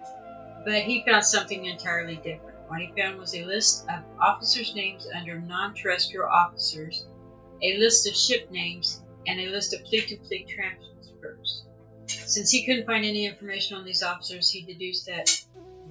but 0.65 0.83
he 0.83 1.05
found 1.05 1.25
something 1.25 1.65
entirely 1.65 2.17
different. 2.17 2.59
What 2.69 2.81
he 2.81 2.93
found 2.97 3.19
was 3.19 3.35
a 3.35 3.45
list 3.45 3.85
of 3.89 4.03
officers' 4.21 4.75
names 4.75 5.07
under 5.15 5.41
non 5.41 5.75
terrestrial 5.75 6.29
officers, 6.29 7.07
a 7.63 7.77
list 7.79 8.09
of 8.09 8.15
ship 8.17 8.51
names, 8.51 9.01
and 9.27 9.41
a 9.41 9.47
list 9.47 9.75
of 9.75 9.81
fleet 9.87 10.09
to 10.09 10.17
fleet 10.27 10.49
transfers. 10.49 11.65
Since 12.07 12.51
he 12.51 12.67
couldn't 12.67 12.87
find 12.87 13.05
any 13.05 13.27
information 13.27 13.77
on 13.77 13.85
these 13.85 14.03
officers, 14.03 14.51
he 14.51 14.63
deduced 14.63 15.07
that 15.07 15.31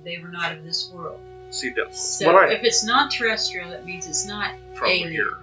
they 0.04 0.18
were 0.18 0.28
not 0.30 0.56
of 0.58 0.64
this 0.64 0.90
world. 0.94 1.20
See 1.52 1.70
that 1.72 1.96
So 1.96 2.36
I 2.36 2.52
if 2.54 2.64
it's 2.64 2.84
non 2.84 3.10
terrestrial, 3.10 3.70
that 3.72 3.86
means 3.86 4.08
it's 4.08 4.26
not 4.26 4.54
from 4.76 4.88
alien. 4.88 5.12
here. 5.12 5.38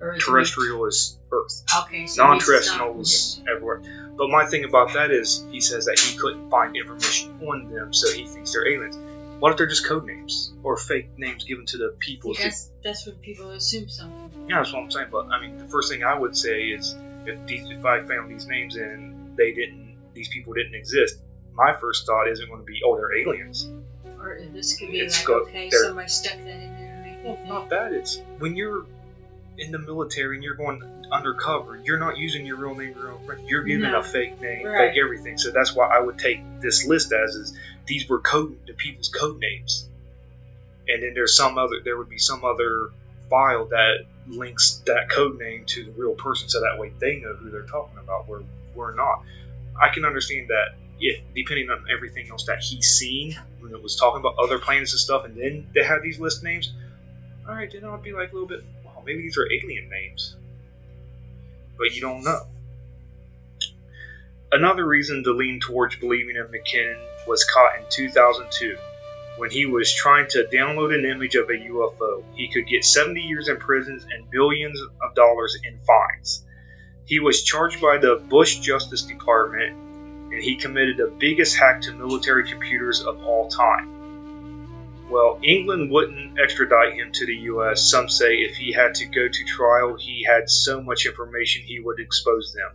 Or 0.00 0.14
it's 0.14 0.24
Terrestrial 0.24 0.86
is 0.86 1.18
Earth. 1.30 1.62
Okay, 1.84 2.06
so 2.06 2.24
it 2.26 2.30
means 2.30 2.48
it's 2.48 2.68
not- 2.68 2.78
Non-terrestrial 2.78 3.00
is 3.00 3.40
everywhere. 3.48 3.82
But 4.16 4.30
my 4.30 4.46
thing 4.46 4.64
about 4.64 4.94
that 4.94 5.10
is, 5.10 5.44
he 5.50 5.60
says 5.60 5.84
that 5.86 5.98
he 5.98 6.16
couldn't 6.16 6.48
find 6.50 6.74
information 6.76 7.38
on 7.46 7.70
them, 7.72 7.92
so 7.92 8.10
he 8.12 8.26
thinks 8.26 8.52
they're 8.52 8.66
aliens. 8.66 8.96
What 9.40 9.52
if 9.52 9.58
they're 9.58 9.66
just 9.66 9.86
code 9.86 10.06
names 10.06 10.52
or 10.62 10.76
fake 10.76 11.10
names 11.16 11.44
given 11.44 11.66
to 11.66 11.78
the 11.78 11.96
people? 11.98 12.34
That's 12.34 12.70
that's 12.82 13.06
when 13.06 13.16
people 13.16 13.50
assume 13.50 13.88
something. 13.88 14.46
Yeah, 14.48 14.58
that's 14.58 14.72
what 14.72 14.82
I'm 14.82 14.90
saying. 14.90 15.08
But 15.10 15.28
I 15.30 15.40
mean, 15.40 15.58
the 15.58 15.64
first 15.64 15.90
thing 15.90 16.04
I 16.04 16.16
would 16.16 16.36
say 16.36 16.64
is 16.64 16.94
if 17.26 17.46
these, 17.46 17.68
if 17.70 17.84
I 17.84 18.04
found 18.06 18.30
these 18.30 18.46
names 18.46 18.76
and 18.76 19.36
they 19.36 19.52
didn't, 19.52 19.96
these 20.12 20.28
people 20.28 20.52
didn't 20.52 20.74
exist, 20.74 21.18
my 21.54 21.74
first 21.74 22.06
thought 22.06 22.28
isn't 22.28 22.48
going 22.48 22.60
to 22.60 22.66
be, 22.66 22.80
oh, 22.84 22.96
they're 22.96 23.16
aliens. 23.16 23.68
Or 24.18 24.38
this 24.52 24.78
could 24.78 24.90
be 24.90 25.00
It's 25.00 25.18
like, 25.20 25.26
got- 25.26 25.42
okay, 25.48 25.70
somebody 25.70 26.08
stuck 26.08 26.36
that 26.36 26.46
in 26.46 26.76
there 26.76 27.20
Well, 27.24 27.38
not 27.46 27.70
that. 27.70 27.92
It's 27.92 28.20
when 28.38 28.56
you're 28.56 28.84
in 29.60 29.70
the 29.72 29.78
military 29.78 30.36
and 30.36 30.42
you're 30.44 30.54
going 30.56 30.82
undercover, 31.12 31.80
you're 31.84 31.98
not 31.98 32.16
using 32.16 32.46
your 32.46 32.56
real 32.56 32.74
name, 32.74 32.94
your 32.96 33.08
real 33.08 33.18
friend. 33.26 33.40
You're 33.46 33.62
giving 33.64 33.90
No. 33.90 34.00
a 34.00 34.02
fake 34.02 34.40
name, 34.40 34.66
Right. 34.66 34.90
fake 34.92 34.98
everything. 35.02 35.38
So 35.38 35.50
that's 35.50 35.74
why 35.74 35.86
I 35.86 36.00
would 36.00 36.18
take 36.18 36.40
this 36.60 36.86
list 36.86 37.12
as 37.12 37.34
is 37.34 37.58
these 37.86 38.08
were 38.08 38.20
code 38.20 38.56
the 38.66 38.72
people's 38.74 39.08
code 39.08 39.38
names, 39.40 39.88
and 40.88 41.02
then 41.02 41.14
there's 41.14 41.36
some 41.36 41.58
other 41.58 41.80
there 41.84 41.96
would 41.96 42.08
be 42.08 42.18
some 42.18 42.44
other 42.44 42.90
file 43.28 43.66
that 43.66 44.06
links 44.28 44.82
that 44.86 45.10
code 45.10 45.38
name 45.38 45.64
to 45.66 45.84
the 45.84 45.90
real 45.92 46.14
person, 46.14 46.48
so 46.48 46.60
that 46.60 46.78
way 46.78 46.92
they 46.98 47.16
know 47.16 47.34
who 47.34 47.50
they're 47.50 47.62
talking 47.66 47.98
about. 47.98 48.28
Where 48.28 48.42
we're 48.74 48.94
not. 48.94 49.22
I 49.80 49.88
can 49.88 50.04
understand 50.04 50.48
that 50.48 50.74
if 51.00 51.20
depending 51.34 51.70
on 51.70 51.84
everything 51.94 52.28
else 52.30 52.44
that 52.44 52.60
he's 52.62 52.86
seen, 52.88 53.36
when 53.60 53.72
it 53.72 53.82
was 53.82 53.96
talking 53.96 54.20
about 54.20 54.36
other 54.38 54.58
planets 54.58 54.92
and 54.92 55.00
stuff, 55.00 55.24
and 55.24 55.36
then 55.36 55.66
they 55.74 55.82
had 55.82 56.02
these 56.02 56.20
list 56.20 56.44
names, 56.44 56.72
all 57.48 57.54
right, 57.54 57.70
then 57.72 57.84
I'd 57.84 58.02
be 58.02 58.12
like 58.12 58.30
a 58.30 58.34
little 58.34 58.48
bit, 58.48 58.62
well, 59.00 59.06
maybe 59.06 59.22
these 59.22 59.38
are 59.38 59.50
alien 59.50 59.88
names, 59.88 60.36
but 61.78 61.94
you 61.94 62.00
don't 62.00 62.22
know. 62.22 62.40
Another 64.52 64.84
reason 64.84 65.22
to 65.24 65.32
lean 65.32 65.60
towards 65.60 65.96
believing 65.96 66.36
in 66.36 66.46
McKinnon 66.46 67.00
was 67.26 67.44
caught 67.44 67.78
in 67.78 67.84
2002 67.88 68.76
when 69.38 69.50
he 69.50 69.64
was 69.64 69.92
trying 69.92 70.26
to 70.28 70.46
download 70.52 70.92
an 70.94 71.04
image 71.04 71.34
of 71.34 71.48
a 71.48 71.52
UFO. 71.52 72.24
He 72.34 72.48
could 72.48 72.66
get 72.66 72.84
70 72.84 73.20
years 73.20 73.48
in 73.48 73.56
prison 73.58 74.00
and 74.12 74.30
billions 74.30 74.80
of 74.80 75.14
dollars 75.14 75.56
in 75.64 75.78
fines. 75.86 76.44
He 77.06 77.20
was 77.20 77.42
charged 77.42 77.80
by 77.80 77.98
the 77.98 78.16
Bush 78.28 78.58
Justice 78.58 79.02
Department 79.02 79.72
and 80.32 80.42
he 80.42 80.56
committed 80.56 80.96
the 80.96 81.12
biggest 81.18 81.56
hack 81.56 81.80
to 81.82 81.92
military 81.92 82.48
computers 82.48 83.02
of 83.02 83.24
all 83.24 83.48
time. 83.48 83.99
Well, 85.10 85.40
England 85.42 85.90
wouldn't 85.90 86.38
extradite 86.38 86.94
him 86.94 87.10
to 87.12 87.26
the 87.26 87.34
US. 87.34 87.90
Some 87.90 88.08
say 88.08 88.36
if 88.36 88.56
he 88.56 88.72
had 88.72 88.94
to 88.96 89.06
go 89.06 89.26
to 89.26 89.44
trial, 89.44 89.96
he 89.98 90.24
had 90.24 90.48
so 90.48 90.80
much 90.80 91.04
information 91.04 91.62
he 91.62 91.80
would 91.80 91.98
expose 91.98 92.54
them. 92.54 92.70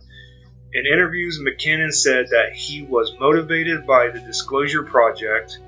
In 0.74 0.84
interviews, 0.84 1.40
McKinnon 1.40 1.92
said 1.94 2.26
that 2.30 2.52
he 2.52 2.82
was 2.82 3.18
motivated 3.18 3.86
by 3.86 4.10
the 4.10 4.20
Disclosure 4.20 4.82
Project. 4.82 5.58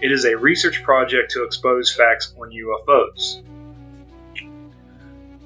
It 0.00 0.10
is 0.10 0.24
a 0.24 0.38
research 0.38 0.82
project 0.82 1.32
to 1.32 1.44
expose 1.44 1.94
facts 1.94 2.32
on 2.40 2.52
UFOs. 2.52 3.42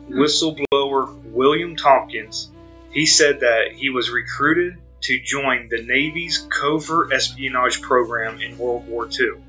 Whistleblower 0.08 1.24
William 1.24 1.74
Tompkins, 1.74 2.52
he 2.92 3.06
said 3.06 3.40
that 3.40 3.72
he 3.74 3.90
was 3.90 4.10
recruited 4.10 4.76
to 5.00 5.18
join 5.18 5.68
the 5.68 5.82
Navy's 5.82 6.38
covert 6.38 7.12
espionage 7.12 7.82
program 7.82 8.40
in 8.40 8.58
World 8.58 8.86
War 8.86 9.08
II. 9.08 9.42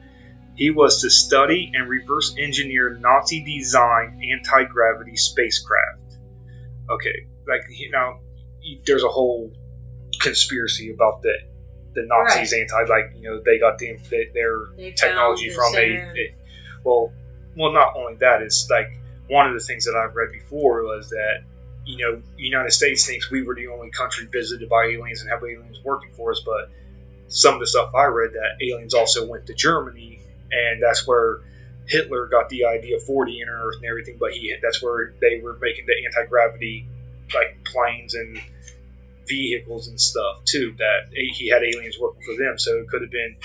He 0.55 0.69
was 0.69 1.01
to 1.01 1.09
study 1.09 1.71
and 1.73 1.89
reverse 1.89 2.35
engineer 2.37 2.95
Nazi 2.99 3.43
designed 3.43 4.21
anti 4.23 4.65
gravity 4.65 5.15
spacecraft. 5.15 6.17
Okay, 6.89 7.27
like, 7.47 7.61
you 7.69 7.91
know, 7.91 8.19
there's 8.85 9.03
a 9.03 9.09
whole 9.09 9.51
conspiracy 10.19 10.91
about 10.91 11.21
the 11.21 11.33
the 11.95 12.05
Nazis 12.07 12.51
Right. 12.53 12.61
anti 12.61 12.83
like 12.91 13.11
you 13.15 13.29
know 13.29 13.41
they 13.45 13.59
got 13.59 13.77
the, 13.77 13.95
their 14.33 14.57
They 14.75 14.91
technology 14.91 15.49
from 15.49 15.75
a, 15.75 15.79
a- 15.79 16.35
well 16.83 17.13
well 17.55 17.71
not 17.71 17.95
only 17.95 18.15
that 18.15 18.41
it's 18.41 18.67
like 18.69 18.87
one 19.27 19.47
of 19.47 19.53
the 19.53 19.59
things 19.59 19.85
that 19.85 19.95
I've 19.95 20.15
read 20.15 20.31
before 20.31 20.83
was 20.83 21.09
that 21.09 21.43
you 21.85 21.97
know 21.97 22.21
United 22.37 22.71
States 22.71 23.05
thinks 23.05 23.29
we 23.29 23.43
were 23.43 23.53
the 23.53 23.67
only 23.67 23.91
country 23.91 24.27
visited 24.31 24.69
by 24.69 24.85
aliens 24.85 25.21
and 25.21 25.29
have 25.29 25.43
aliens 25.43 25.79
working 25.83 26.11
for 26.13 26.31
us 26.31 26.41
but 26.43 26.71
some 27.27 27.55
of 27.55 27.59
the 27.59 27.67
stuff 27.67 27.93
I 27.93 28.05
read 28.05 28.31
that 28.33 28.65
aliens 28.65 28.93
also 28.95 29.27
went 29.27 29.45
to 29.47 29.53
Germany 29.53 30.21
and 30.53 30.81
that's 30.81 31.05
where 31.07 31.39
Hitler 31.87 32.27
got 32.27 32.49
the 32.49 32.65
idea 32.65 32.97
for 32.99 33.25
the 33.25 33.41
inner 33.41 33.67
earth 33.67 33.75
and 33.77 33.85
everything 33.89 34.17
but 34.19 34.31
he 34.31 34.55
that's 34.61 34.81
where 34.81 35.13
they 35.21 35.39
were 35.43 35.57
making 35.61 35.85
the 35.85 35.93
anti-gravity 36.05 36.87
like 37.33 37.63
planes 37.65 38.13
and 38.13 38.39
vehicles 39.27 39.87
and 39.87 39.99
stuff 39.99 40.43
too 40.45 40.75
that 40.77 41.07
he 41.11 41.49
had 41.49 41.63
aliens 41.63 41.97
working 41.99 42.21
for 42.23 42.35
them 42.43 42.57
so 42.57 42.77
it 42.79 42.87
could 42.89 43.01
have 43.01 43.11
been 43.11 43.35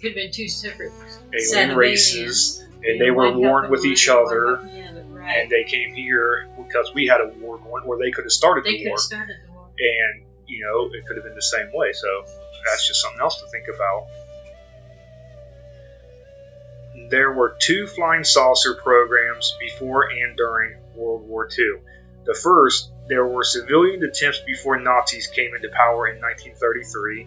Could 0.00 0.08
have 0.12 0.16
been 0.16 0.32
two 0.32 0.48
separate 0.48 0.92
alien 1.32 1.76
races, 1.76 2.60
aliens. 2.60 2.84
and 2.84 3.00
they 3.00 3.10
were 3.10 3.32
warned 3.36 3.70
with 3.70 3.84
each 3.84 4.08
other, 4.08 4.58
other, 4.58 5.04
right. 5.10 5.36
and 5.38 5.50
they 5.50 5.64
came 5.64 5.92
here 5.94 6.48
because 6.56 6.92
we 6.94 7.06
had 7.06 7.20
a 7.20 7.28
war 7.40 7.58
going, 7.58 7.82
or 7.84 7.98
they 7.98 8.10
could 8.12 8.24
have 8.24 8.32
started 8.32 8.64
they 8.64 8.72
the 8.72 8.78
could 8.84 8.88
war, 8.90 8.96
have 8.96 9.00
started 9.00 9.36
the 9.44 9.52
war. 9.52 9.68
and 9.78 10.24
you 10.46 10.64
know 10.64 10.86
it 10.96 11.04
could 11.06 11.16
have 11.16 11.24
been 11.24 11.34
the 11.34 11.42
same 11.42 11.70
way. 11.74 11.92
So 11.92 12.08
that's 12.70 12.86
just 12.86 13.00
something 13.02 13.20
else 13.20 13.40
to 13.40 13.46
think 13.48 13.66
about. 13.74 14.06
There 17.10 17.32
were 17.32 17.56
two 17.58 17.86
flying 17.86 18.24
saucer 18.24 18.74
programs 18.74 19.56
before 19.60 20.08
and 20.10 20.36
during 20.36 20.76
World 20.94 21.28
War 21.28 21.46
II. 21.46 21.80
The 22.24 22.34
first, 22.34 22.90
there 23.08 23.26
were 23.26 23.44
civilian 23.44 24.02
attempts 24.02 24.40
before 24.40 24.78
Nazis 24.78 25.26
came 25.26 25.54
into 25.54 25.68
power 25.68 26.08
in 26.08 26.20
1933, 26.20 27.26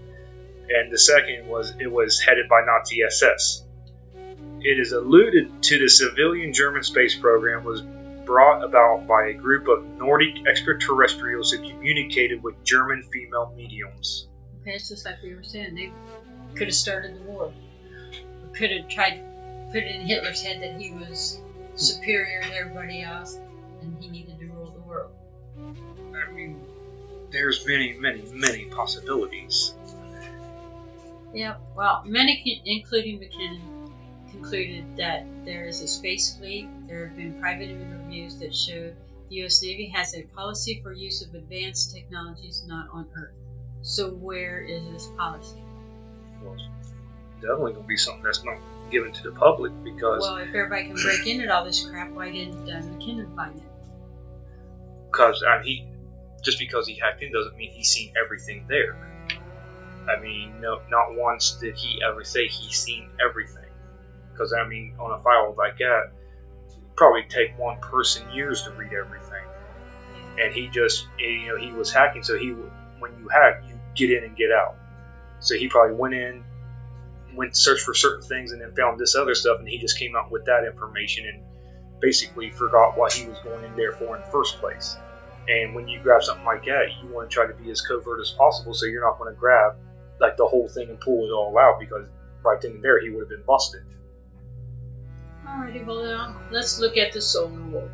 and 0.70 0.92
the 0.92 0.98
second 0.98 1.48
was 1.48 1.74
it 1.80 1.92
was 1.92 2.20
headed 2.20 2.50
by 2.50 2.62
Nazi 2.66 3.04
SS. 3.04 3.64
It 4.62 4.80
is 4.80 4.92
alluded 4.92 5.62
to 5.64 5.80
the 5.80 5.88
civilian 5.88 6.54
German 6.54 6.84
space 6.84 7.16
program 7.16 7.64
was 7.64 7.82
brought 8.26 8.64
about 8.64 9.08
by 9.08 9.28
a 9.28 9.34
group 9.34 9.68
of 9.68 9.86
Nordic 9.86 10.48
extraterrestrials 10.48 11.52
who 11.52 11.60
communicated 11.70 12.44
with 12.44 12.62
German 12.64 13.04
female 13.04 13.54
mediums. 13.56 14.28
Okay, 14.62 14.72
it's 14.72 14.90
just 14.90 15.06
like 15.06 15.22
we 15.24 15.36
were 15.36 15.44
saying. 15.44 15.76
They 15.76 15.92
could 16.56 16.68
have 16.68 16.76
started 16.76 17.16
the 17.16 17.22
war. 17.32 17.54
Could 18.54 18.72
have 18.72 18.90
tried 18.90 19.24
put 19.68 19.84
it 19.84 19.96
in 19.96 20.02
Hitler's 20.02 20.42
head 20.42 20.62
that 20.62 20.80
he 20.80 20.92
was 20.92 21.42
superior 21.76 22.42
to 22.42 22.56
everybody 22.56 23.02
else 23.02 23.38
and 23.82 23.96
he 24.02 24.10
needed 24.10 24.40
to 24.40 24.46
rule 24.48 24.72
the 24.72 24.82
world. 24.82 25.12
I 26.16 26.32
mean, 26.32 26.60
there's 27.32 27.66
many, 27.68 27.94
many, 27.94 28.24
many 28.34 28.66
possibilities. 28.66 29.74
Yep. 31.34 31.62
Well, 31.76 32.04
many, 32.06 32.62
including 32.66 33.20
McKinnon, 33.20 33.92
concluded 34.32 34.98
that 34.98 35.26
there 35.46 35.68
is 35.68 35.82
a 35.82 35.88
space 35.88 36.36
fleet. 36.36 36.68
There 36.88 37.08
have 37.08 37.18
been 37.18 37.40
private 37.40 37.70
interviews 37.70 38.38
that 38.40 38.56
show 38.56 38.94
the 39.30 39.36
U.S. 39.36 39.62
Navy 39.62 39.88
has 39.88 40.16
a 40.16 40.24
policy 40.24 40.80
for 40.82 40.94
use 40.94 41.22
of 41.22 41.34
advanced 41.36 41.94
technologies 41.94 42.64
not 42.66 42.88
on 42.92 43.08
Earth. 43.16 43.34
So 43.82 44.10
where 44.10 44.62
is 44.62 44.84
this 44.92 45.08
policy? 45.18 45.62
Well, 46.42 46.56
definitely 47.42 47.74
going 47.74 47.84
to 47.84 47.88
be 47.88 47.98
something 47.98 48.24
that's 48.24 48.44
not 48.44 48.58
given 48.90 49.12
to 49.12 49.24
the 49.24 49.32
public 49.32 49.72
because 49.84 50.22
Well, 50.22 50.38
if 50.38 50.50
everybody 50.50 50.88
can 50.88 50.96
break 50.96 51.26
into 51.28 51.54
all 51.54 51.64
this 51.64 51.86
crap, 51.88 52.12
why 52.12 52.32
didn't 52.32 52.70
uh, 52.70 52.82
McKinnon 52.82 53.36
find 53.36 53.58
it? 53.58 53.64
because 55.18 55.44
I 55.48 55.58
mean, 55.58 55.66
he 55.66 55.88
just 56.44 56.60
because 56.60 56.88
he 56.88 56.96
hacked 56.96 57.24
in 57.24 57.32
doesn't 57.32 57.58
mean 57.58 57.72
he's 57.72 57.90
seen 57.90 58.14
everything 58.24 58.66
there. 58.68 58.96
I 60.08 60.22
mean, 60.22 60.62
no, 60.62 60.82
not 60.90 61.16
once 61.16 61.58
did 61.60 61.76
he 61.76 62.02
ever 62.08 62.24
say 62.24 62.48
he's 62.48 62.78
seen 62.78 63.10
everything. 63.20 63.66
Because 64.32 64.54
I 64.54 64.68
mean, 64.68 64.96
on 65.00 65.20
a 65.20 65.22
file 65.24 65.56
like 65.58 65.78
that, 65.80 66.12
it'd 66.70 66.96
probably 66.96 67.24
take 67.28 67.58
one 67.58 67.80
person 67.82 68.30
years 68.32 68.64
to 68.64 68.72
read 68.72 68.94
everything, 68.94 69.44
and 70.40 70.54
he 70.54 70.68
just 70.68 71.08
you 71.18 71.48
know 71.48 71.58
he 71.58 71.72
was 71.72 71.92
hacking, 71.92 72.24
so 72.24 72.38
he 72.38 72.50
when 73.00 73.12
you 73.20 73.28
hack, 73.30 73.64
you 73.68 73.80
get 73.96 74.12
in 74.18 74.24
and 74.24 74.38
get 74.38 74.52
out. 74.52 74.76
So 75.40 75.56
he 75.56 75.68
probably 75.68 75.96
went 75.96 76.14
in, 76.14 76.44
went 77.38 77.56
searched 77.56 77.84
for 77.84 77.94
certain 77.94 78.24
things, 78.24 78.52
and 78.52 78.62
then 78.62 78.76
found 78.76 79.00
this 79.00 79.16
other 79.16 79.36
stuff, 79.36 79.60
and 79.60 79.68
he 79.68 79.78
just 79.78 79.98
came 79.98 80.16
out 80.16 80.32
with 80.32 80.46
that 80.46 80.66
information 80.66 81.26
and 81.28 81.44
basically 82.00 82.50
forgot 82.52 82.98
what 82.98 83.14
he 83.14 83.28
was 83.28 83.38
going 83.40 83.64
in 83.64 83.76
there 83.76 83.94
for 83.94 84.16
in 84.16 84.22
the 84.22 84.32
first 84.32 84.60
place. 84.60 84.98
And 85.48 85.74
when 85.74 85.88
you 85.88 86.02
grab 86.02 86.24
something 86.24 86.46
like 86.46 86.66
that, 86.66 86.88
you 87.02 87.14
want 87.14 87.30
to 87.30 87.34
try 87.34 87.48
to 87.48 87.54
be 87.54 87.72
as 87.72 87.82
covert 87.82 88.20
as 88.20 88.32
possible, 88.32 88.74
so 88.74 88.86
you're 88.86 89.06
not 89.06 89.18
going 89.18 89.34
to 89.34 89.40
grab 89.40 89.76
like 90.20 90.36
the 90.36 90.46
whole 90.46 90.68
thing 90.68 90.90
and 90.90 91.00
pull 91.00 91.26
it 91.26 91.32
all 91.32 91.58
out 91.58 91.80
because 91.80 92.06
right 92.44 92.60
then 92.62 92.72
and 92.72 92.84
there 92.84 93.00
he 93.02 93.10
would 93.10 93.22
have 93.22 93.30
been 93.30 93.44
busted. 93.46 93.84
Alrighty, 95.46 95.86
well, 95.86 96.04
uh, 96.04 96.34
let's 96.52 96.80
look 96.80 96.98
at 96.98 97.14
the 97.14 97.22
Solar 97.22 97.62
War. 97.70 97.90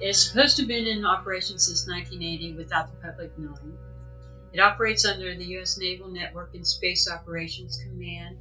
It's 0.00 0.28
supposed 0.28 0.56
to 0.56 0.62
have 0.62 0.68
been 0.68 0.86
in 0.86 1.04
operation 1.04 1.58
since 1.58 1.86
1980 1.88 2.54
without 2.54 2.90
the 2.90 3.08
public 3.08 3.36
knowing. 3.38 3.78
It 4.52 4.60
operates 4.60 5.04
under 5.04 5.34
the 5.34 5.44
U.S. 5.44 5.78
Naval 5.78 6.08
Network 6.08 6.54
and 6.54 6.66
Space 6.66 7.10
Operations 7.10 7.78
Command, 7.82 8.38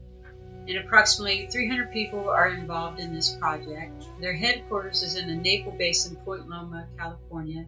and 0.67 0.77
approximately 0.77 1.47
300 1.47 1.91
people 1.91 2.29
are 2.29 2.49
involved 2.49 2.99
in 2.99 3.13
this 3.13 3.35
project. 3.35 4.05
Their 4.19 4.35
headquarters 4.35 5.01
is 5.01 5.15
in 5.15 5.29
a 5.29 5.35
naval 5.35 5.71
base 5.71 6.07
in 6.07 6.15
Point 6.17 6.49
Loma, 6.49 6.87
California. 6.97 7.65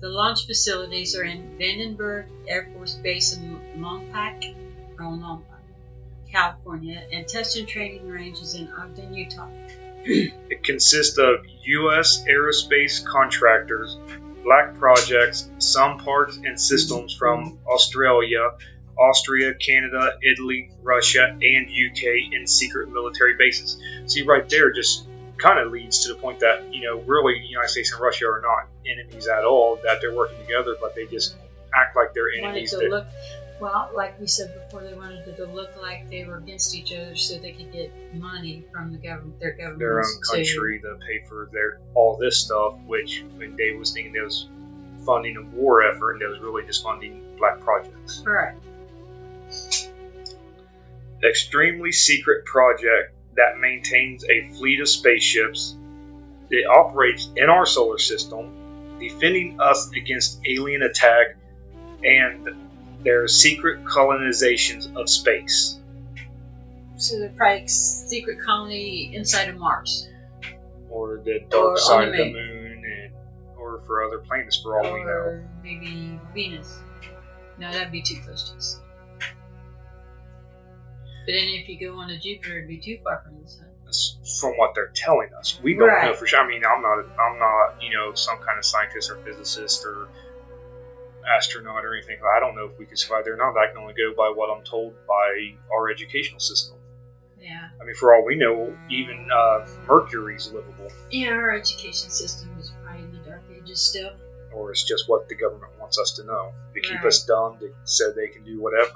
The 0.00 0.08
launch 0.08 0.46
facilities 0.46 1.16
are 1.16 1.24
in 1.24 1.56
Vandenberg 1.58 2.26
Air 2.48 2.68
Force 2.74 2.94
Base 2.94 3.36
in 3.36 3.58
Lompoc, 3.78 4.54
Lompoc, 4.98 5.42
California, 6.30 7.02
and 7.12 7.26
test 7.26 7.56
and 7.56 7.66
training 7.66 8.08
range 8.08 8.38
is 8.38 8.54
in 8.54 8.68
Ogden, 8.72 9.14
Utah. 9.14 9.48
It 10.04 10.62
consists 10.62 11.18
of 11.18 11.44
U.S. 11.64 12.24
aerospace 12.28 13.04
contractors, 13.04 13.98
black 14.44 14.74
projects, 14.78 15.50
some 15.58 15.98
parts 15.98 16.36
and 16.36 16.60
systems 16.60 17.14
from 17.14 17.58
Australia, 17.66 18.52
Austria, 18.98 19.54
Canada, 19.54 20.18
Italy, 20.22 20.70
Russia, 20.82 21.26
and 21.26 21.68
UK 21.68 22.32
in 22.32 22.46
secret 22.46 22.90
military 22.90 23.36
bases. 23.36 23.78
See, 24.06 24.22
right 24.22 24.48
there 24.48 24.72
just 24.72 25.06
kind 25.38 25.58
of 25.58 25.70
leads 25.70 26.04
to 26.06 26.14
the 26.14 26.18
point 26.18 26.40
that, 26.40 26.72
you 26.72 26.82
know, 26.82 27.00
really 27.00 27.38
the 27.40 27.46
United 27.46 27.68
States 27.68 27.92
and 27.92 28.00
Russia 28.00 28.26
are 28.26 28.40
not 28.40 28.68
enemies 28.90 29.26
at 29.26 29.44
all, 29.44 29.78
that 29.84 30.00
they're 30.00 30.14
working 30.14 30.38
together, 30.38 30.76
but 30.80 30.94
they 30.94 31.06
just 31.06 31.36
act 31.74 31.94
like 31.94 32.14
they're 32.14 32.30
wanted 32.40 32.50
enemies. 32.50 32.70
to 32.70 32.78
That, 32.78 32.90
look 32.90 33.06
well, 33.60 33.90
like 33.94 34.20
we 34.20 34.26
said 34.26 34.54
before, 34.54 34.82
they 34.82 34.94
wanted 34.94 35.26
it 35.26 35.36
to 35.36 35.46
look 35.46 35.70
like 35.80 36.10
they 36.10 36.24
were 36.24 36.36
against 36.36 36.74
each 36.74 36.92
other 36.92 37.16
so 37.16 37.38
they 37.38 37.52
could 37.52 37.72
get 37.72 37.90
money 38.14 38.64
from 38.70 38.92
the 38.92 38.98
government, 38.98 39.40
their 39.40 39.52
government, 39.52 39.78
their 39.78 40.00
own 40.00 40.20
country 40.30 40.80
to 40.80 40.98
pay 41.06 41.26
for 41.26 41.48
their 41.52 41.80
all 41.94 42.16
this 42.18 42.38
stuff, 42.38 42.74
which 42.86 43.24
when 43.36 43.56
Dave 43.56 43.78
was 43.78 43.92
thinking 43.92 44.14
it 44.14 44.22
was 44.22 44.48
funding 45.06 45.36
a 45.36 45.42
war 45.56 45.82
effort, 45.84 46.14
and 46.14 46.22
it 46.22 46.28
was 46.28 46.40
really 46.40 46.64
just 46.66 46.82
funding 46.82 47.22
black 47.38 47.60
projects. 47.60 48.20
Correct. 48.20 48.62
Extremely 51.22 51.92
secret 51.92 52.44
project 52.44 53.14
that 53.36 53.58
maintains 53.58 54.24
a 54.24 54.48
fleet 54.54 54.80
of 54.80 54.88
spaceships. 54.88 55.76
that 56.48 56.64
operates 56.70 57.28
in 57.36 57.50
our 57.50 57.66
solar 57.66 57.98
system, 57.98 58.98
defending 59.00 59.60
us 59.60 59.90
against 59.90 60.40
alien 60.46 60.82
attack 60.82 61.36
and 62.04 62.48
their 63.02 63.26
secret 63.26 63.84
colonizations 63.84 64.94
of 64.96 65.08
space. 65.10 65.78
So 66.96 67.18
they're 67.18 67.30
probably 67.30 67.66
secret 67.66 68.38
colony 68.44 69.10
inside 69.14 69.48
of 69.48 69.56
Mars. 69.58 70.08
Or 70.88 71.20
the 71.24 71.40
dark 71.50 71.72
on 71.72 71.78
side 71.78 72.06
the 72.06 72.10
of 72.12 72.16
the 72.16 72.32
moon. 72.32 72.84
and, 72.84 73.12
or 73.58 73.82
for 73.86 74.04
other 74.04 74.18
planets, 74.18 74.56
for 74.62 74.78
all 74.80 74.94
we 74.94 75.02
know. 75.02 75.42
maybe 75.62 76.18
Venus. 76.32 76.78
No, 77.58 77.70
that'd 77.72 77.92
be 77.92 78.02
too 78.02 78.20
close 78.24 78.50
to 78.50 78.60
sun. 78.62 78.82
But 81.26 81.32
then 81.32 81.48
if 81.48 81.68
you 81.68 81.78
go 81.78 81.98
on 81.98 82.08
to 82.08 82.18
Jupiter, 82.18 82.56
it'd 82.58 82.68
be 82.68 82.78
too 82.78 82.98
far 83.04 83.20
from 83.24 83.42
the 83.42 83.48
sun. 83.48 83.66
That's 83.84 84.16
from 84.40 84.52
what 84.56 84.74
they're 84.74 84.92
telling 84.94 85.28
us. 85.38 85.58
We 85.62 85.74
don't 85.74 85.88
know 86.02 86.14
for 86.14 86.26
sure. 86.26 86.40
I 86.40 86.46
mean, 86.48 86.62
I'm 86.64 86.82
not, 86.82 86.98
I'm 87.20 87.38
not, 87.38 87.82
you 87.82 87.90
know, 87.94 88.14
some 88.14 88.38
kind 88.38 88.58
of 88.58 88.64
scientist 88.64 89.10
or 89.10 89.16
physicist 89.24 89.84
or 89.84 90.08
astronaut 91.28 91.84
or 91.84 91.94
anything. 91.96 92.18
I 92.36 92.40
don't 92.40 92.54
know 92.54 92.66
if 92.72 92.78
we 92.78 92.86
could 92.86 92.98
survive 92.98 93.24
there 93.24 93.34
or 93.34 93.36
not. 93.36 93.56
I 93.58 93.66
can 93.68 93.78
only 93.78 93.94
go 93.94 94.14
by 94.16 94.32
what 94.34 94.48
I'm 94.56 94.64
told 94.64 94.94
by 95.06 95.54
our 95.72 95.90
educational 95.90 96.40
system. 96.40 96.76
Yeah. 97.40 97.68
I 97.80 97.84
mean, 97.84 97.94
for 97.94 98.14
all 98.14 98.24
we 98.24 98.36
know, 98.36 98.76
even 98.88 99.28
uh, 99.32 99.66
Mercury's 99.86 100.50
livable, 100.52 100.90
Yeah, 101.10 101.30
our 101.30 101.50
education 101.52 102.10
system 102.10 102.50
is 102.58 102.72
probably 102.84 103.04
in 103.04 103.12
the 103.12 103.18
dark 103.18 103.42
ages 103.54 103.80
still. 103.80 104.10
or 104.52 104.70
it's 104.70 104.82
just 104.84 105.08
what 105.08 105.28
the 105.28 105.34
government 105.34 105.72
wants 105.78 105.98
us 105.98 106.12
to 106.12 106.24
know. 106.24 106.52
They 106.74 106.80
keep 106.80 106.92
Right. 107.02 107.06
us 107.06 107.24
dumb, 107.24 107.58
to, 107.60 107.72
so 107.84 108.10
they 108.12 108.28
can 108.28 108.42
do 108.44 108.60
whatever. 108.60 108.90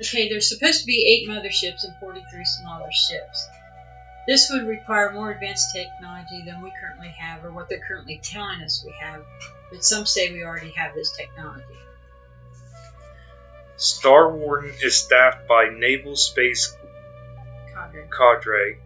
Okay, 0.00 0.28
there's 0.28 0.48
supposed 0.48 0.80
to 0.80 0.86
be 0.86 1.06
eight 1.06 1.28
motherships 1.28 1.84
and 1.84 1.94
43 2.00 2.44
smaller 2.44 2.90
ships. 2.90 3.46
This 4.26 4.50
would 4.50 4.66
require 4.66 5.12
more 5.12 5.32
advanced 5.32 5.74
technology 5.74 6.42
than 6.44 6.62
we 6.62 6.72
currently 6.80 7.08
have, 7.08 7.44
or 7.44 7.52
what 7.52 7.68
they're 7.68 7.80
currently 7.86 8.20
telling 8.22 8.62
us 8.62 8.82
we 8.84 8.94
have. 9.00 9.24
But 9.70 9.84
some 9.84 10.06
say 10.06 10.32
we 10.32 10.44
already 10.44 10.70
have 10.72 10.94
this 10.94 11.16
technology. 11.16 11.64
Star 13.76 14.30
Warden 14.30 14.72
is 14.82 14.96
staffed 14.96 15.48
by 15.48 15.70
Naval 15.70 16.14
Space 16.14 16.76
Cadre. 17.74 18.08
cadre. 18.16 18.78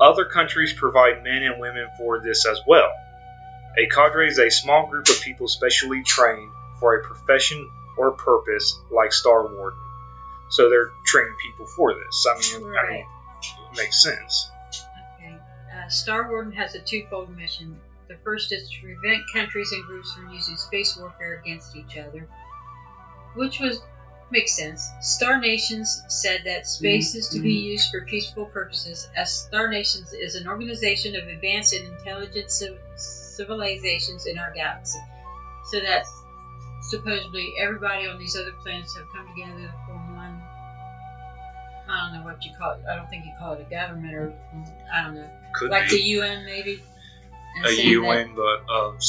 Other 0.00 0.24
countries 0.24 0.72
provide 0.72 1.22
men 1.22 1.42
and 1.42 1.60
women 1.60 1.88
for 1.96 2.20
this 2.20 2.46
as 2.46 2.60
well. 2.66 2.90
A 3.78 3.86
cadre 3.86 4.26
is 4.26 4.38
a 4.38 4.50
small 4.50 4.88
group 4.88 5.08
of 5.08 5.20
people 5.20 5.46
specially 5.46 6.02
trained 6.02 6.50
for 6.80 6.96
a 6.96 7.04
profession 7.04 7.70
or 7.96 8.12
purpose, 8.12 8.80
like 8.90 9.12
Star 9.12 9.54
Warden. 9.54 9.78
So 10.50 10.68
they're 10.68 10.90
training 11.04 11.34
people 11.42 11.66
for 11.66 11.94
this. 11.94 12.26
I 12.28 12.38
mean, 12.38 12.74
I 12.76 12.90
mean, 12.90 13.04
it 13.72 13.76
makes 13.76 14.02
sense. 14.02 14.50
Okay. 15.18 15.36
Uh, 15.74 15.88
Star 15.88 16.28
Warden 16.28 16.52
has 16.52 16.74
a 16.74 16.80
twofold 16.80 17.36
mission. 17.36 17.78
The 18.08 18.16
first 18.24 18.52
is 18.52 18.70
to 18.70 18.80
prevent 18.80 19.22
countries 19.32 19.70
and 19.72 19.84
groups 19.84 20.12
from 20.14 20.30
using 20.30 20.56
space 20.56 20.96
warfare 20.96 21.40
against 21.44 21.76
each 21.76 21.96
other, 21.98 22.26
which 23.34 23.60
was 23.60 23.80
makes 24.30 24.56
sense. 24.56 24.90
Star 25.00 25.40
Nations 25.40 26.02
said 26.08 26.42
that 26.44 26.66
space 26.66 27.14
is 27.14 27.28
to 27.28 27.40
be 27.40 27.54
used 27.54 27.90
for 27.90 28.02
peaceful 28.02 28.46
purposes, 28.46 29.08
as 29.16 29.32
Star 29.32 29.68
Nations 29.68 30.12
is 30.12 30.34
an 30.34 30.46
organization 30.46 31.16
of 31.16 31.26
advanced 31.28 31.72
and 31.74 31.86
intelligent 31.86 32.50
civ- 32.50 32.78
civilizations 32.96 34.26
in 34.26 34.38
our 34.38 34.52
galaxy. 34.52 34.98
So 35.70 35.80
that's 35.80 36.10
supposedly 36.82 37.54
everybody 37.58 38.06
on 38.06 38.18
these 38.18 38.36
other 38.36 38.52
planets 38.62 38.96
have 38.96 39.06
come 39.12 39.26
together 39.28 39.62
to 39.62 39.68
form 39.86 39.87
one. 39.87 39.87
I 41.88 42.10
don't 42.10 42.18
know 42.18 42.24
what 42.24 42.44
you 42.44 42.52
call 42.56 42.72
it. 42.72 42.80
I 42.88 42.96
don't 42.96 43.08
think 43.08 43.24
you 43.24 43.32
call 43.38 43.54
it 43.54 43.66
a 43.66 43.70
government 43.70 44.14
or 44.14 44.32
I 44.92 45.04
don't 45.04 45.14
know 45.14 45.30
Could 45.54 45.70
like 45.70 45.88
the 45.88 46.00
UN 46.00 46.44
maybe. 46.44 46.82
A 47.64 47.72
UN, 47.72 48.34
but 48.36 48.60
of 48.68 49.00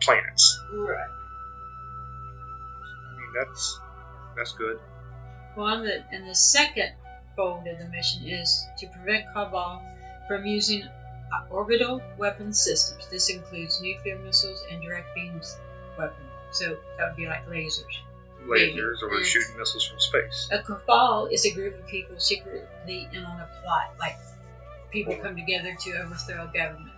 planets. 0.00 0.60
Right. 0.72 1.08
I 2.76 3.20
mean, 3.20 3.32
that's 3.34 3.80
that's 4.36 4.52
good. 4.52 4.78
Well, 5.56 5.66
and 5.66 5.86
the, 5.86 6.04
and 6.12 6.28
the 6.28 6.34
second 6.34 6.92
fold 7.34 7.66
of 7.66 7.78
the 7.78 7.88
mission 7.88 8.26
is 8.26 8.64
to 8.78 8.86
prevent 8.86 9.24
Cabal 9.32 9.82
from 10.28 10.46
using 10.46 10.88
orbital 11.50 12.02
weapon 12.18 12.52
systems. 12.52 13.08
This 13.08 13.30
includes 13.30 13.80
nuclear 13.80 14.18
missiles 14.18 14.62
and 14.70 14.82
direct 14.82 15.14
beams 15.14 15.56
weapons. 15.98 16.28
So 16.52 16.76
that 16.98 17.08
would 17.08 17.16
be 17.16 17.26
like 17.26 17.46
lasers. 17.48 17.96
Lasers 18.48 19.02
or 19.02 19.22
shooting 19.22 19.56
missiles 19.58 19.86
from 19.86 20.00
space. 20.00 20.48
A 20.50 20.62
cabal 20.62 21.26
is 21.26 21.44
a 21.44 21.52
group 21.52 21.78
of 21.78 21.86
people 21.86 22.18
secretly 22.18 23.08
in 23.12 23.24
on 23.24 23.40
a 23.40 23.48
plot, 23.62 23.94
like 23.98 24.16
people 24.90 25.16
come 25.16 25.36
together 25.36 25.74
to 25.78 25.90
overthrow 26.02 26.44
a 26.44 26.46
government. 26.46 26.90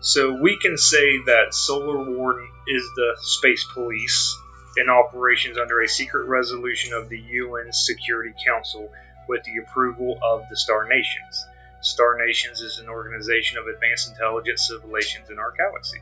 So 0.00 0.34
we 0.40 0.58
can 0.58 0.76
say 0.76 1.18
that 1.26 1.54
Solar 1.54 2.10
Warden 2.10 2.48
is 2.68 2.82
the 2.96 3.16
space 3.20 3.64
police 3.72 4.36
in 4.76 4.90
operations 4.90 5.56
under 5.58 5.80
a 5.80 5.88
secret 5.88 6.26
resolution 6.26 6.92
of 6.92 7.08
the 7.08 7.18
UN 7.18 7.72
Security 7.72 8.34
Council 8.46 8.92
with 9.28 9.42
the 9.44 9.62
approval 9.64 10.18
of 10.22 10.42
the 10.50 10.56
Star 10.56 10.86
Nations. 10.86 11.46
Star 11.80 12.18
Nations 12.18 12.60
is 12.60 12.78
an 12.78 12.88
organization 12.88 13.58
of 13.58 13.66
advanced 13.68 14.10
intelligent 14.10 14.58
civilizations 14.58 15.30
in 15.30 15.38
our 15.38 15.52
galaxy. 15.56 16.00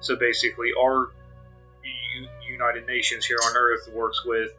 So 0.00 0.16
basically, 0.16 0.70
our 0.78 1.08
United 2.58 2.86
Nations 2.86 3.24
here 3.24 3.38
on 3.44 3.56
Earth 3.56 3.88
works 3.94 4.24
with 4.24 4.50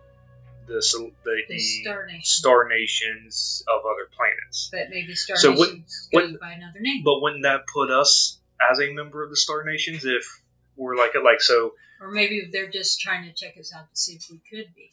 the 0.67 0.81
the, 1.25 1.43
The 1.49 1.59
Star 1.59 2.05
Nation. 2.05 2.21
star 2.23 2.67
nations 2.67 3.63
of 3.67 3.81
other 3.85 4.07
planets. 4.15 4.69
But 4.71 4.89
maybe 4.89 5.15
Star 5.15 5.35
So 5.35 5.51
Nation 5.53 5.83
what- 6.11 6.21
goes 6.29 6.37
by 6.39 6.51
another 6.53 6.79
name. 6.79 7.03
But 7.03 7.21
wouldn't 7.21 7.43
that 7.43 7.61
put 7.73 7.89
us 7.91 8.39
as 8.71 8.79
a 8.79 8.93
member 8.93 9.23
of 9.23 9.29
the 9.29 9.35
Star 9.35 9.63
Nations 9.63 10.05
if 10.05 10.25
we're 10.77 10.95
like 10.95 11.11
like 11.23 11.41
so 11.41 11.73
Or 12.01 12.11
maybe 12.11 12.49
they're 12.51 12.69
just 12.71 13.01
trying 13.01 13.25
to 13.25 13.33
check 13.33 13.57
us 13.59 13.73
out 13.75 13.89
to 13.89 13.95
see 13.97 14.13
if 14.13 14.25
we 14.31 14.37
could 14.49 14.73
be. 14.75 14.91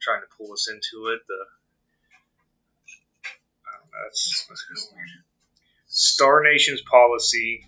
trying 0.00 0.22
to 0.22 0.26
pull 0.36 0.52
us 0.52 0.68
into 0.68 1.08
it? 1.12 1.20
The 1.28 1.34
I 3.66 3.78
don't 3.78 3.86
know, 3.92 3.98
that's, 4.04 4.46
that's. 4.48 4.88
Star 5.86 6.42
Nations 6.42 6.80
policy. 6.80 7.66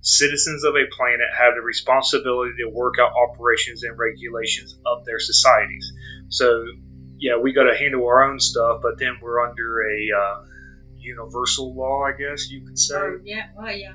Citizens 0.00 0.64
of 0.64 0.74
a 0.74 0.86
planet 0.96 1.26
have 1.36 1.54
the 1.56 1.60
responsibility 1.60 2.52
to 2.62 2.70
work 2.70 2.94
out 3.00 3.12
operations 3.12 3.82
and 3.82 3.98
regulations 3.98 4.78
of 4.86 5.04
their 5.04 5.18
societies. 5.18 5.92
So, 6.28 6.64
yeah, 7.18 7.38
we 7.38 7.52
got 7.52 7.64
to 7.64 7.76
handle 7.76 8.06
our 8.06 8.30
own 8.30 8.38
stuff, 8.38 8.80
but 8.82 8.98
then 8.98 9.18
we're 9.20 9.40
under 9.44 9.82
a 9.82 10.08
uh, 10.16 10.44
universal 10.98 11.74
law, 11.74 12.04
I 12.04 12.12
guess 12.12 12.48
you 12.48 12.64
could 12.64 12.78
say. 12.78 12.94
Or, 12.94 13.20
yeah, 13.24 13.48
well, 13.56 13.72
yeah. 13.74 13.94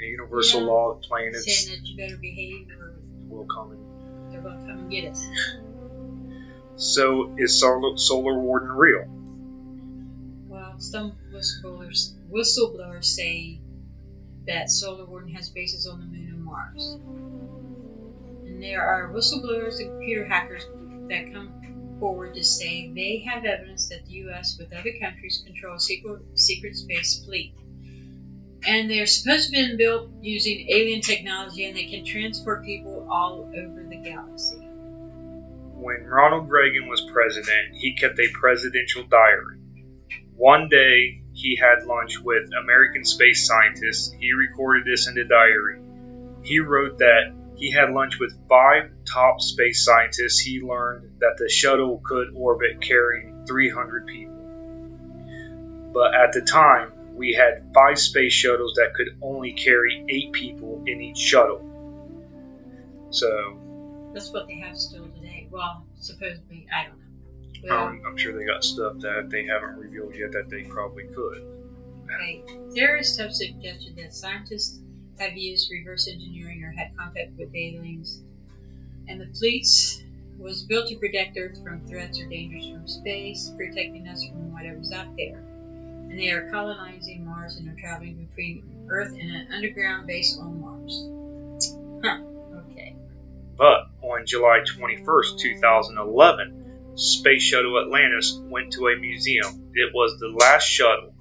A 0.00 0.04
universal 0.04 0.60
Yeah. 0.62 0.66
law 0.66 0.90
of 0.92 1.02
planets 1.02 1.44
Saying 1.44 1.78
that 1.78 1.86
you 1.86 1.96
better 1.96 2.16
behave 2.16 2.68
or 2.78 2.94
we'll 3.28 3.46
come 3.46 3.72
and 3.72 4.32
they're 4.32 4.40
going 4.40 4.58
to 4.58 4.66
come 4.66 4.78
and 4.80 4.90
get 4.90 5.12
us. 5.12 5.24
So 6.76 7.34
is 7.36 7.60
Solar, 7.60 7.96
Solar 7.98 8.40
Warden 8.40 8.70
real? 8.70 9.04
Well, 10.48 10.78
some 10.78 11.12
whistleblowers, 11.32 12.14
whistleblowers 12.30 13.04
say 13.04 13.60
that 14.46 14.70
Solar 14.70 15.04
Warden 15.04 15.34
has 15.34 15.50
bases 15.50 15.86
on 15.86 16.00
the 16.00 16.06
moon 16.06 16.28
and 16.28 16.44
Mars. 16.44 16.98
And 18.46 18.62
there 18.62 18.82
are 18.82 19.12
whistleblowers 19.12 19.78
and 19.78 19.90
computer 19.90 20.26
hackers 20.26 20.64
that 21.08 21.32
come 21.32 21.96
forward 21.98 22.34
to 22.34 22.42
say 22.42 22.90
they 22.94 23.24
have 23.28 23.44
evidence 23.44 23.88
that 23.90 24.06
the 24.06 24.12
U.S. 24.12 24.56
with 24.58 24.72
other 24.72 24.92
countries 25.00 25.42
control 25.44 25.76
a 25.76 25.80
secret, 25.80 26.22
secret 26.34 26.76
space 26.76 27.22
fleet. 27.24 27.54
And 28.66 28.90
they're 28.90 29.06
supposed 29.06 29.50
to 29.50 29.56
have 29.56 29.68
been 29.68 29.76
built 29.78 30.10
using 30.20 30.68
alien 30.70 31.00
technology 31.00 31.66
and 31.66 31.76
they 31.76 31.84
can 31.84 32.04
transport 32.04 32.64
people 32.64 33.06
all 33.10 33.50
over 33.56 33.86
the 33.88 33.96
galaxy. 33.96 34.56
When 34.56 36.04
Ronald 36.04 36.50
Reagan 36.50 36.88
was 36.88 37.00
president, 37.10 37.74
he 37.74 37.94
kept 37.94 38.18
a 38.18 38.28
presidential 38.34 39.04
diary. 39.04 39.58
One 40.36 40.68
day, 40.68 41.22
he 41.40 41.56
had 41.56 41.86
lunch 41.86 42.18
with 42.18 42.50
American 42.62 43.04
space 43.04 43.46
scientists. 43.46 44.14
He 44.18 44.32
recorded 44.32 44.84
this 44.84 45.08
in 45.08 45.14
the 45.14 45.24
diary. 45.24 45.80
He 46.42 46.60
wrote 46.60 46.98
that 46.98 47.32
he 47.56 47.70
had 47.70 47.90
lunch 47.90 48.18
with 48.18 48.32
five 48.48 48.90
top 49.04 49.40
space 49.40 49.84
scientists. 49.84 50.38
He 50.38 50.60
learned 50.60 51.20
that 51.20 51.36
the 51.38 51.48
shuttle 51.48 52.02
could 52.04 52.28
orbit 52.34 52.80
carrying 52.80 53.44
300 53.46 54.06
people. 54.06 54.34
But 55.92 56.14
at 56.14 56.32
the 56.32 56.42
time, 56.42 56.92
we 57.14 57.34
had 57.34 57.72
five 57.74 57.98
space 57.98 58.32
shuttles 58.32 58.74
that 58.76 58.94
could 58.94 59.18
only 59.20 59.52
carry 59.52 60.04
eight 60.08 60.32
people 60.32 60.84
in 60.86 61.00
each 61.00 61.18
shuttle. 61.18 61.66
So, 63.10 63.58
That's 64.14 64.30
what 64.30 64.46
they 64.46 64.58
have 64.60 64.76
still 64.76 65.08
today. 65.08 65.48
Well, 65.50 65.84
supposedly, 65.98 66.66
I 66.74 66.84
don't 66.84 66.98
know. 66.98 66.99
Well, 67.64 67.88
Um, 67.88 68.02
I'm 68.06 68.16
sure 68.16 68.36
they 68.36 68.44
got 68.44 68.64
stuff 68.64 68.98
that 69.00 69.28
they 69.30 69.44
haven't 69.46 69.76
revealed 69.76 70.14
yet 70.14 70.32
that 70.32 70.48
they 70.48 70.62
probably 70.62 71.04
could. 71.04 71.42
Okay. 72.06 72.42
Theorists 72.74 73.18
have 73.18 73.32
suggested 73.32 73.96
that 73.96 74.14
scientists 74.14 74.80
have 75.18 75.36
used 75.36 75.70
reverse 75.70 76.08
engineering 76.08 76.64
or 76.64 76.70
had 76.70 76.96
contact 76.96 77.32
with 77.38 77.54
aliens, 77.54 78.22
and 79.08 79.20
the 79.20 79.26
fleets 79.26 80.02
was 80.38 80.62
built 80.64 80.88
to 80.88 80.96
protect 80.96 81.36
Earth 81.38 81.62
from 81.62 81.86
threats 81.86 82.18
or 82.18 82.26
dangers 82.26 82.66
from 82.70 82.88
space, 82.88 83.52
protecting 83.56 84.08
us 84.08 84.24
from 84.24 84.52
whatever's 84.52 84.90
out 84.92 85.14
there. 85.16 85.36
And 85.36 86.18
they 86.18 86.30
are 86.30 86.50
colonizing 86.50 87.24
Mars 87.26 87.56
and 87.56 87.68
are 87.68 87.78
traveling 87.80 88.26
between 88.26 88.64
Earth 88.88 89.12
and 89.12 89.30
an 89.30 89.52
underground 89.52 90.06
base 90.06 90.38
on 90.38 90.60
Mars. 90.60 91.06
Huh. 92.02 92.18
Okay. 92.72 92.96
But 93.56 93.90
on 94.02 94.24
July 94.26 94.60
21st, 94.66 95.38
2011, 95.38 96.59
Space 96.94 97.42
Shuttle 97.42 97.80
Atlantis 97.80 98.38
went 98.44 98.72
to 98.72 98.88
a 98.88 98.96
museum. 98.96 99.70
It 99.74 99.92
was 99.94 100.18
the 100.18 100.28
last 100.28 100.64
shuttle. 100.64 101.14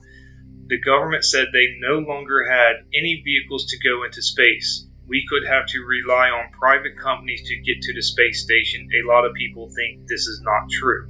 The 0.67 0.79
government 0.79 1.25
said 1.25 1.47
they 1.51 1.77
no 1.79 1.99
longer 1.99 2.45
had 2.45 2.85
any 2.93 3.21
vehicles 3.23 3.65
to 3.67 3.79
go 3.79 4.03
into 4.03 4.21
space. 4.21 4.85
We 5.07 5.25
could 5.27 5.47
have 5.47 5.65
to 5.67 5.79
rely 5.81 6.29
on 6.29 6.51
private 6.51 6.97
companies 6.97 7.41
to 7.47 7.57
get 7.61 7.81
to 7.81 7.93
the 7.93 8.01
space 8.01 8.43
station. 8.43 8.87
A 8.93 9.07
lot 9.07 9.25
of 9.25 9.33
people 9.33 9.69
think 9.69 10.07
this 10.07 10.27
is 10.27 10.41
not 10.43 10.69
true. 10.69 11.09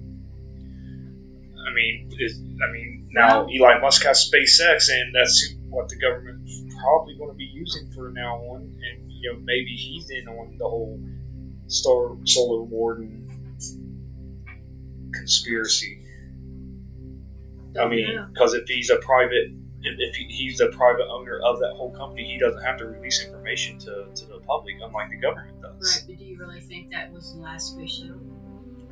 I 1.67 1.73
mean, 1.73 2.09
is, 2.19 2.39
I 2.39 2.71
mean, 2.71 3.09
now 3.11 3.47
Elon 3.47 3.81
Musk 3.81 4.03
has 4.03 4.29
SpaceX, 4.31 4.89
and 4.89 5.13
that's 5.13 5.53
what 5.69 5.89
the 5.89 5.97
government's 5.97 6.63
probably 6.81 7.15
going 7.17 7.31
to 7.31 7.35
be 7.35 7.51
using 7.51 7.91
for 7.91 8.11
now 8.11 8.37
on. 8.37 8.61
And 8.61 9.11
you 9.11 9.33
know, 9.33 9.39
maybe 9.43 9.75
he's 9.75 10.09
in 10.09 10.27
on 10.27 10.57
the 10.57 10.63
whole 10.67 10.99
star 11.67 12.15
solar 12.23 12.63
warden 12.63 13.27
conspiracy. 15.13 16.03
Oh, 17.75 17.81
I 17.81 17.83
Don't 17.83 17.91
mean, 17.91 18.25
because 18.33 18.53
if 18.53 18.67
he's 18.67 18.89
a 18.89 18.97
private, 18.97 19.51
if, 19.81 19.95
if 19.99 20.15
he, 20.15 20.25
he's 20.25 20.59
a 20.59 20.67
private 20.67 21.07
owner 21.07 21.39
of 21.43 21.59
that 21.59 21.73
whole 21.75 21.91
company, 21.91 22.25
he 22.25 22.39
doesn't 22.39 22.63
have 22.63 22.77
to 22.77 22.85
release 22.85 23.23
information 23.25 23.77
to, 23.79 24.07
to 24.15 24.25
the 24.25 24.39
public, 24.39 24.75
unlike 24.81 25.11
the 25.11 25.17
government 25.17 25.61
does. 25.61 25.95
Right, 25.95 26.03
but 26.07 26.17
do 26.17 26.25
you 26.25 26.37
really 26.39 26.61
think 26.61 26.91
that 26.91 27.11
was 27.11 27.33
the 27.33 27.41
last 27.41 27.73
space 27.73 27.91
shuttle? 27.91 28.19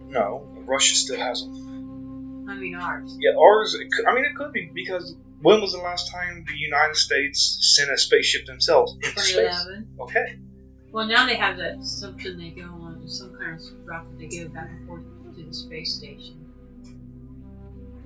No, 0.07 0.47
Russia 0.65 0.95
still 0.95 1.17
has 1.17 1.41
them. 1.41 2.45
I 2.49 2.55
mean, 2.55 2.75
ours. 2.75 3.17
Yeah, 3.19 3.31
ours. 3.37 3.73
It 3.73 3.91
could, 3.91 4.05
I 4.05 4.13
mean, 4.15 4.23
it 4.25 4.35
could 4.35 4.53
be 4.53 4.71
because 4.73 5.15
when 5.41 5.59
was 5.59 5.73
the 5.73 5.79
last 5.79 6.09
time 6.11 6.45
the 6.47 6.57
United 6.57 6.95
States 6.95 7.75
sent 7.75 7.91
a 7.91 7.97
spaceship 7.97 8.45
themselves 8.45 8.93
into 8.93 9.09
space? 9.09 9.33
2011. 9.33 9.87
Okay, 9.99 10.39
Well, 10.91 11.07
now 11.07 11.25
they 11.25 11.35
have 11.35 11.57
that 11.57 11.83
something 11.83 12.37
they 12.37 12.51
go 12.51 12.63
on, 12.63 13.07
some 13.07 13.35
kind 13.37 13.59
of 13.59 13.61
rocket 13.85 14.17
they 14.17 14.27
go 14.27 14.47
back 14.49 14.69
and 14.69 14.87
forth 14.87 15.03
to 15.37 15.43
the 15.43 15.53
space 15.53 15.93
station. 15.93 16.43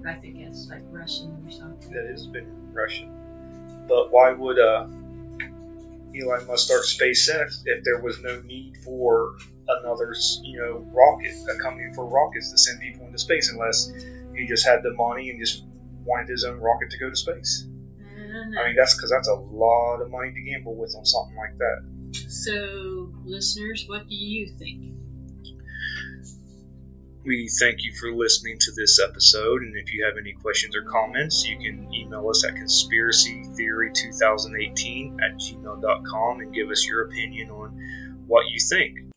I 0.06 0.13
think 0.15 0.44
that's 0.44 0.67
like 0.67 0.84
Russian 0.91 1.44
or 1.46 1.52
something. 1.52 1.94
that 1.94 2.10
has 2.10 2.28
been 2.28 2.74
Russian. 2.74 3.86
But 3.88 4.12
why 4.12 4.32
would 4.32 4.60
uh, 4.60 4.88
Elon 6.20 6.48
Musk 6.48 6.65
start 6.65 6.84
SpaceX 6.84 7.62
if 7.65 7.84
there 7.84 8.00
was 8.02 8.20
no 8.22 8.41
need 8.41 8.78
for 8.84 9.38
another, 9.67 10.13
you 10.44 10.60
know, 10.60 10.86
rocket, 10.91 11.34
a 11.50 11.62
company 11.62 11.94
for 11.94 12.06
rockets 12.06 12.52
to 12.52 12.58
send 12.58 12.82
people 12.82 13.06
into 13.06 13.17
space, 13.17 13.50
unless 13.52 13.91
he 14.36 14.48
just 14.48 14.65
had 14.65 14.84
the 14.84 14.94
money 14.94 15.30
and 15.30 15.39
just 15.39 15.63
wanted 16.04 16.30
his 16.30 16.44
own 16.44 16.60
rocket 16.60 16.89
to 16.91 16.98
go 16.98 17.10
to 17.10 17.15
space? 17.15 17.65
Know. 17.67 18.62
I 18.62 18.67
mean, 18.67 18.76
that's 18.76 18.96
because 18.96 19.12
that's 19.12 19.28
a 19.28 19.36
lot 19.36 20.02
of 20.02 20.10
money 20.10 20.32
to 20.34 20.41
gamble 20.41 20.76
with 20.76 20.96
on 20.96 21.06
something 21.06 21.36
like 21.36 21.58
that. 21.58 22.30
So, 22.30 23.12
listeners, 23.24 23.86
what 23.88 24.08
do 24.08 24.15
you 24.15 24.48
think? 24.58 25.01
We 27.24 27.50
thank 27.60 27.84
you 27.84 27.94
for 27.94 28.12
listening 28.12 28.58
to 28.62 28.72
this 28.76 29.00
episode, 29.00 29.62
and 29.62 29.78
if 29.78 29.94
you 29.94 30.06
have 30.06 30.16
any 30.20 30.34
questions 30.34 30.76
or 30.76 30.82
comments, 30.82 31.48
you 31.48 31.56
can 31.58 31.94
email 31.94 32.28
us 32.30 32.44
at 32.44 32.56
conspiracytheory2018 32.56 35.22
at 35.22 35.38
gmail.com 35.38 36.40
and 36.40 36.52
give 36.52 36.72
us 36.72 36.88
your 36.88 37.04
opinion 37.04 37.52
on 37.52 38.24
what 38.26 38.50
you 38.50 38.60
think. 38.60 39.11